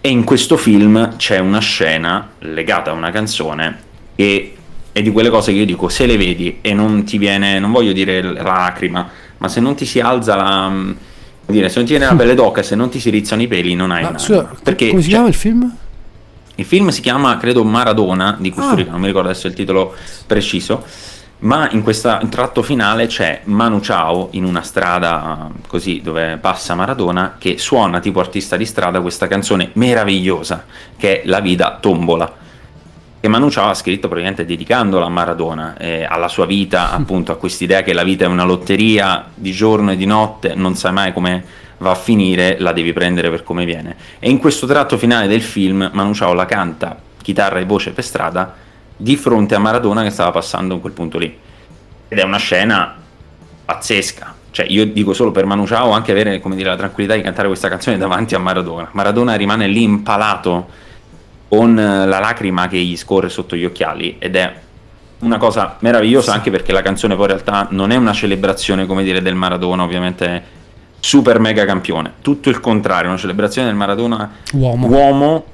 e 0.02 0.10
in 0.10 0.24
questo 0.24 0.58
film 0.58 1.16
c'è 1.18 1.38
una 1.38 1.60
scena 1.60 2.30
legata 2.40 2.90
a 2.90 2.94
una 2.94 3.12
canzone 3.12 3.78
che 4.16 4.56
è 4.92 5.02
di 5.04 5.12
quelle 5.12 5.30
cose 5.30 5.52
che 5.52 5.60
io 5.60 5.66
dico 5.66 5.90
se 5.90 6.08
le 6.08 6.18
vedi 6.18 6.58
e 6.62 6.74
non 6.74 7.04
ti 7.04 7.20
viene, 7.20 7.60
non 7.60 7.72
voglio 7.72 7.92
dire 7.92 8.22
la 8.22 8.42
lacrima, 8.42 9.08
ma 9.38 9.48
se 9.48 9.60
non 9.60 9.76
ti 9.76 9.86
si 9.86 10.00
alza 10.00 10.36
la 10.36 10.72
dire, 11.46 11.70
se 11.70 11.76
non 11.78 11.86
ti 11.86 11.92
viene 11.92 12.08
la 12.08 12.16
pelle 12.16 12.34
d'oca, 12.34 12.64
se 12.64 12.76
non 12.76 12.90
ti 12.90 13.00
si 13.00 13.12
rizzano 13.12 13.44
i 13.44 13.48
peli, 13.48 13.76
non 13.76 13.92
hai 13.92 14.04
ah, 14.04 14.18
scusa, 14.18 14.56
Perché 14.64 14.90
come 14.90 15.02
si 15.04 15.10
chiama 15.10 15.28
il 15.28 15.34
film? 15.36 15.76
Il 16.60 16.66
film 16.66 16.90
si 16.90 17.00
chiama, 17.00 17.38
credo, 17.38 17.64
Maradona 17.64 18.36
di 18.38 18.52
Custurica, 18.52 18.90
ah. 18.90 18.92
non 18.92 19.00
mi 19.00 19.08
ricordo 19.08 19.30
adesso 19.30 19.48
il 19.48 19.54
titolo 19.54 19.96
preciso, 20.28 20.84
ma 21.40 21.70
in 21.72 21.84
questo 21.84 22.20
tratto 22.30 22.62
finale 22.64 23.08
c'è 23.08 23.44
Manu 23.46 23.80
Chao 23.80 24.28
in 24.32 24.44
una 24.44 24.62
strada 24.62 25.50
così 25.68 26.02
dove 26.04 26.38
passa 26.42 26.76
Maradona 26.76 27.36
che 27.38 27.58
suona 27.58 28.02
tipo 28.02 28.20
artista 28.20 28.58
di 28.58 28.66
strada 28.66 29.00
questa 29.00 29.28
canzone 29.28 29.70
meravigliosa 29.74 30.66
che 30.98 31.22
è 31.22 31.28
La 31.28 31.40
vita 31.40 31.78
tombola 31.80 32.36
che 33.22 33.28
Manu 33.30 33.48
Chao 33.48 33.70
ha 33.70 33.74
scritto 33.74 34.10
praticamente 34.10 34.46
dedicandola 34.46 35.06
a 35.06 35.10
Maradona, 35.10 35.78
eh, 35.78 36.04
alla 36.04 36.28
sua 36.28 36.46
vita, 36.46 36.92
appunto 36.92 37.32
a 37.32 37.38
quest'idea 37.38 37.84
che 37.84 37.94
la 37.94 38.04
vita 38.04 38.26
è 38.26 38.28
una 38.28 38.44
lotteria 38.44 39.26
di 39.34 39.52
giorno 39.52 39.92
e 39.92 39.98
di 39.98 40.06
notte, 40.06 40.56
non 40.56 40.76
sai 40.76 40.92
mai 40.92 41.14
come 41.14 41.68
va 41.80 41.92
a 41.92 41.96
finire, 41.96 42.58
la 42.60 42.72
devi 42.72 42.94
prendere 42.94 43.30
per 43.30 43.44
come 43.44 43.66
viene. 43.66 43.96
E 44.20 44.30
in 44.30 44.38
questo 44.38 44.66
tratto 44.66 44.98
finale 44.98 45.28
del 45.28 45.42
film 45.42 45.90
Manu 45.94 46.14
Chao 46.14 46.34
la 46.34 46.46
canta, 46.46 46.98
chitarra 47.22 47.60
e 47.60 47.66
voce 47.66 47.92
per 47.92 48.04
strada, 48.04 48.56
di 48.96 49.16
fronte 49.16 49.56
a 49.56 49.60
Maradona 49.60 50.04
che 50.04 50.10
stava 50.10 50.32
passando 50.32 50.76
in 50.76 50.82
quel 50.82 50.94
punto 50.94 51.18
lì. 51.18 51.38
Ed 52.08 52.18
è 52.18 52.24
una 52.24 52.38
scena 52.38 52.96
pazzesca. 53.66 54.36
Cioè, 54.52 54.66
io 54.68 54.86
dico 54.86 55.14
solo 55.14 55.32
per 55.32 55.46
Manu 55.46 55.66
Chao 55.66 55.92
anche 55.92 56.12
avere 56.12 56.40
come 56.40 56.56
dire, 56.56 56.70
la 56.70 56.76
tranquillità 56.76 57.16
di 57.16 57.22
cantare 57.22 57.48
questa 57.48 57.70
canzone 57.70 57.98
davanti 57.98 58.36
a 58.36 58.40
Maradona. 58.40 58.90
Maradona 58.94 59.36
rimane 59.36 59.68
lì 59.68 59.84
impalato 59.84 60.68
con 61.48 61.76
la 61.76 62.20
lacrima 62.20 62.68
che 62.68 62.78
gli 62.78 62.96
scorre 62.96 63.30
sotto 63.30 63.56
gli 63.56 63.66
occhiali 63.66 64.18
ed 64.20 64.36
è 64.36 64.54
una 65.20 65.38
cosa 65.38 65.78
meravigliosa 65.80 66.32
anche 66.32 66.52
perché 66.52 66.72
la 66.72 66.84
canzone 66.84 67.16
poi 67.16 67.24
in 67.26 67.32
realtà 67.32 67.68
non 67.72 67.92
è 67.92 67.96
una 67.96 68.14
celebrazione 68.14 68.86
come 68.86 69.04
dire 69.04 69.22
del 69.22 69.34
Maradona 69.34 69.84
ovviamente 69.84 70.58
super 71.00 71.40
mega 71.40 71.66
campione, 71.66 72.14
tutto 72.22 72.50
il 72.50 72.60
contrario, 72.60 73.10
una 73.10 73.18
celebrazione 73.18 73.68
del 73.68 73.76
Maradona 73.76 74.32
uomo, 74.54 74.88
uomo 74.88 75.46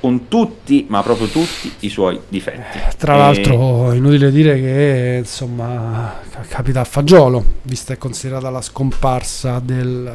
con 0.00 0.28
tutti, 0.28 0.86
ma 0.88 1.02
proprio 1.02 1.26
tutti 1.26 1.72
i 1.80 1.88
suoi 1.88 2.18
difetti. 2.28 2.78
Tra 2.96 3.14
e... 3.14 3.18
l'altro, 3.18 3.92
inutile 3.92 4.30
dire 4.30 4.58
che 4.60 5.16
insomma 5.18 6.14
capita 6.48 6.80
a 6.80 6.84
fagiolo, 6.84 7.44
vista 7.62 7.92
e 7.92 7.98
considerata 7.98 8.50
la 8.50 8.62
scomparsa 8.62 9.60
del 9.60 10.10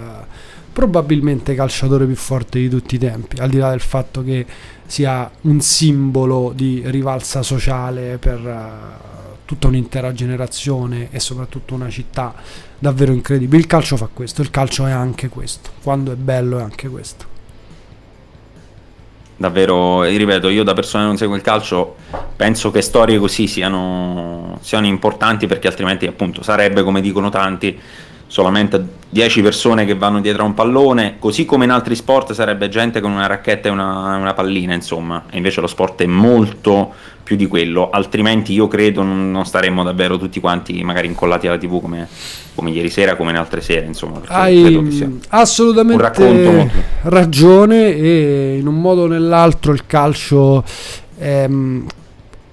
probabilmente 0.73 1.53
calciatore 1.53 2.05
più 2.05 2.15
forte 2.15 2.59
di 2.59 2.67
tutti 2.67 2.95
i 2.95 2.97
tempi, 2.97 3.39
al 3.39 3.49
di 3.49 3.57
là 3.57 3.69
del 3.69 3.79
fatto 3.79 4.23
che 4.23 4.43
sia 4.87 5.29
un 5.41 5.61
simbolo 5.61 6.51
di 6.55 6.81
rivalsa 6.85 7.43
sociale 7.43 8.17
per 8.17 8.39
tutta 9.53 9.67
un'intera 9.67 10.11
generazione 10.13 11.09
e 11.11 11.19
soprattutto 11.19 11.75
una 11.75 11.89
città 11.89 12.33
davvero 12.79 13.11
incredibile. 13.11 13.57
Il 13.61 13.67
calcio 13.67 13.97
fa 13.97 14.09
questo, 14.11 14.41
il 14.41 14.49
calcio 14.49 14.87
è 14.87 14.91
anche 14.91 15.29
questo, 15.29 15.69
quando 15.83 16.11
è 16.11 16.15
bello 16.15 16.57
è 16.57 16.61
anche 16.63 16.89
questo. 16.89 17.31
Davvero, 19.35 20.03
ripeto, 20.03 20.49
io 20.49 20.63
da 20.63 20.73
persona 20.73 21.03
che 21.03 21.09
non 21.09 21.17
segue 21.17 21.35
il 21.35 21.43
calcio 21.43 21.95
penso 22.35 22.71
che 22.71 22.81
storie 22.81 23.19
così 23.19 23.47
siano, 23.47 24.57
siano 24.61 24.87
importanti 24.87 25.47
perché 25.47 25.67
altrimenti 25.67 26.07
appunto 26.07 26.41
sarebbe, 26.41 26.81
come 26.81 27.01
dicono 27.01 27.29
tanti, 27.29 27.77
solamente 28.33 28.83
10 29.09 29.43
persone 29.43 29.85
che 29.85 29.93
vanno 29.93 30.19
dietro 30.19 30.41
a 30.41 30.47
un 30.47 30.55
pallone, 30.55 31.17
così 31.19 31.45
come 31.45 31.65
in 31.65 31.69
altri 31.69 31.95
sport 31.95 32.33
sarebbe 32.33 32.67
gente 32.67 32.99
con 32.99 33.11
una 33.11 33.27
racchetta 33.27 33.67
e 33.67 33.71
una, 33.71 34.15
una 34.15 34.33
pallina, 34.33 34.73
insomma, 34.73 35.25
e 35.29 35.37
invece 35.37 35.61
lo 35.61 35.67
sport 35.67 36.01
è 36.01 36.07
molto 36.07 36.91
più 37.21 37.35
di 37.35 37.45
quello, 37.45 37.91
altrimenti 37.91 38.51
io 38.53 38.67
credo 38.67 39.03
non 39.03 39.45
staremmo 39.45 39.83
davvero 39.83 40.17
tutti 40.17 40.39
quanti 40.39 40.83
magari 40.83 41.05
incollati 41.05 41.45
alla 41.45 41.59
tv 41.59 41.79
come, 41.79 42.07
come 42.55 42.71
ieri 42.71 42.89
sera, 42.89 43.15
come 43.15 43.29
in 43.29 43.37
altre 43.37 43.61
sere, 43.61 43.85
insomma. 43.85 44.19
Hai 44.25 45.19
assolutamente 45.29 46.71
ragione 47.03 47.93
e 47.93 48.57
in 48.59 48.65
un 48.65 48.81
modo 48.81 49.03
o 49.03 49.07
nell'altro 49.07 49.73
il 49.73 49.85
calcio 49.85 50.63
ehm, 51.19 51.85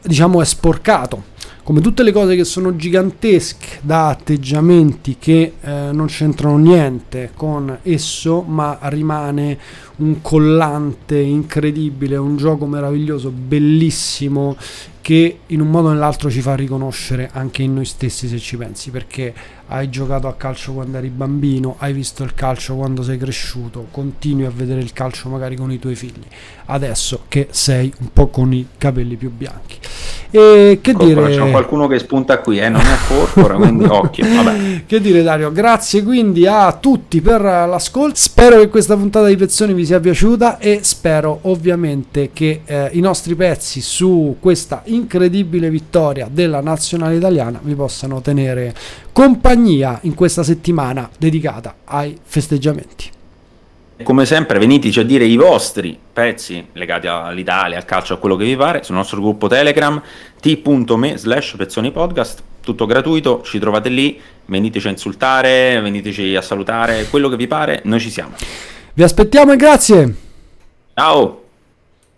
diciamo 0.02 0.42
è 0.42 0.44
sporcato 0.44 1.28
come 1.70 1.83
tutte 1.83 2.02
le 2.02 2.11
cose 2.11 2.35
che 2.35 2.42
sono 2.42 2.74
gigantesche 2.74 3.78
da 3.83 4.09
atteggiamenti 4.09 5.18
che 5.20 5.52
eh, 5.61 5.70
non 5.92 6.06
c'entrano 6.09 6.56
niente 6.56 7.30
con 7.33 7.78
esso, 7.83 8.42
ma 8.42 8.76
rimane 8.83 9.56
un 9.98 10.20
collante 10.20 11.16
incredibile, 11.16 12.16
un 12.16 12.37
gioco 12.37 12.66
meraviglioso, 12.66 13.30
bellissimo, 13.30 14.56
che 15.00 15.40
in 15.46 15.61
un 15.61 15.70
modo 15.70 15.88
o 15.88 15.92
nell'altro 15.92 16.28
ci 16.28 16.40
fa 16.40 16.56
riconoscere 16.56 17.30
anche 17.33 17.62
in 17.62 17.74
noi 17.74 17.85
stessi 17.85 18.26
se 18.26 18.40
ci 18.40 18.56
pensi, 18.56 18.90
perché 18.90 19.33
hai 19.68 19.88
giocato 19.90 20.26
a 20.26 20.35
calcio 20.35 20.72
quando 20.72 20.98
eri 20.98 21.09
bambino, 21.09 21.76
hai 21.78 21.92
visto 21.92 22.24
il 22.24 22.35
calcio 22.35 22.74
quando 22.74 23.04
sei 23.04 23.16
cresciuto, 23.16 23.87
continui 23.92 24.44
a 24.44 24.50
vedere 24.50 24.80
il 24.80 24.92
calcio 24.92 25.28
magari 25.28 25.54
con 25.54 25.70
i 25.70 25.78
tuoi 25.78 25.94
figli, 25.94 26.26
adesso 26.64 27.26
che 27.28 27.46
sei 27.52 27.92
un 28.00 28.12
po' 28.12 28.26
con 28.26 28.52
i 28.52 28.66
capelli 28.76 29.14
più 29.14 29.30
bianchi. 29.30 29.78
E 30.30 30.78
che 30.80 30.92
Corpora, 30.92 31.28
dire... 31.28 31.42
C'è 31.44 31.50
qualcuno 31.50 31.86
che 31.86 31.98
spunta 31.98 32.38
qui, 32.38 32.58
eh? 32.58 32.68
non 32.68 32.80
è 32.80 32.96
Corpora, 33.08 33.54
quindi 33.54 33.84
occhio. 33.88 34.26
Vabbè. 34.26 34.82
Che 34.86 35.00
dire 35.00 35.22
Dario, 35.22 35.52
grazie 35.52 36.02
quindi 36.02 36.46
a 36.46 36.72
tutti 36.72 37.20
per 37.20 37.40
l'ascolto, 37.40 38.14
spero 38.16 38.58
che 38.58 38.68
questa 38.68 38.96
puntata 38.96 39.26
di 39.26 39.36
Pezzoni 39.36 39.72
vi 39.72 39.84
sia 39.84 40.00
piaciuta 40.00 40.58
e 40.58 40.80
spero 40.82 41.40
ovviamente 41.42 42.30
che 42.32 42.62
eh, 42.64 42.90
i 42.92 43.00
nostri 43.00 43.34
pezzi 43.34 43.80
su 43.80 44.36
questa 44.40 44.82
incredibile 44.86 45.70
vittoria 45.70 46.28
della 46.30 46.60
nazionale 46.60 47.16
italiana 47.16 47.58
vi 47.62 47.74
possano 47.74 48.20
tenere 48.20 48.74
compagnia 49.12 49.98
in 50.02 50.14
questa 50.14 50.42
settimana 50.42 51.08
dedicata 51.18 51.74
ai 51.84 52.16
festeggiamenti. 52.22 53.18
Come 54.02 54.24
sempre 54.24 54.58
veniteci 54.58 55.00
a 55.00 55.04
dire 55.04 55.24
i 55.24 55.36
vostri 55.36 55.98
pezzi 56.12 56.68
legati 56.72 57.06
all'Italia, 57.06 57.76
al 57.76 57.84
calcio, 57.84 58.14
a 58.14 58.16
quello 58.16 58.36
che 58.36 58.44
vi 58.44 58.56
pare, 58.56 58.82
sul 58.82 58.94
nostro 58.94 59.20
gruppo 59.20 59.46
Telegram 59.46 60.00
t.me 60.40 61.16
slash 61.16 61.54
pezzoni 61.56 61.90
podcast, 61.90 62.42
tutto 62.62 62.86
gratuito, 62.86 63.42
ci 63.42 63.58
trovate 63.58 63.88
lì, 63.88 64.20
veniteci 64.46 64.86
a 64.86 64.90
insultare, 64.90 65.80
veniteci 65.80 66.34
a 66.34 66.40
salutare, 66.40 67.08
quello 67.10 67.28
che 67.28 67.36
vi 67.36 67.46
pare, 67.46 67.82
noi 67.84 68.00
ci 68.00 68.10
siamo. 68.10 68.34
Vi 68.94 69.02
aspettiamo 69.02 69.52
e 69.52 69.56
grazie! 69.56 70.14
Ciao! 70.94 71.39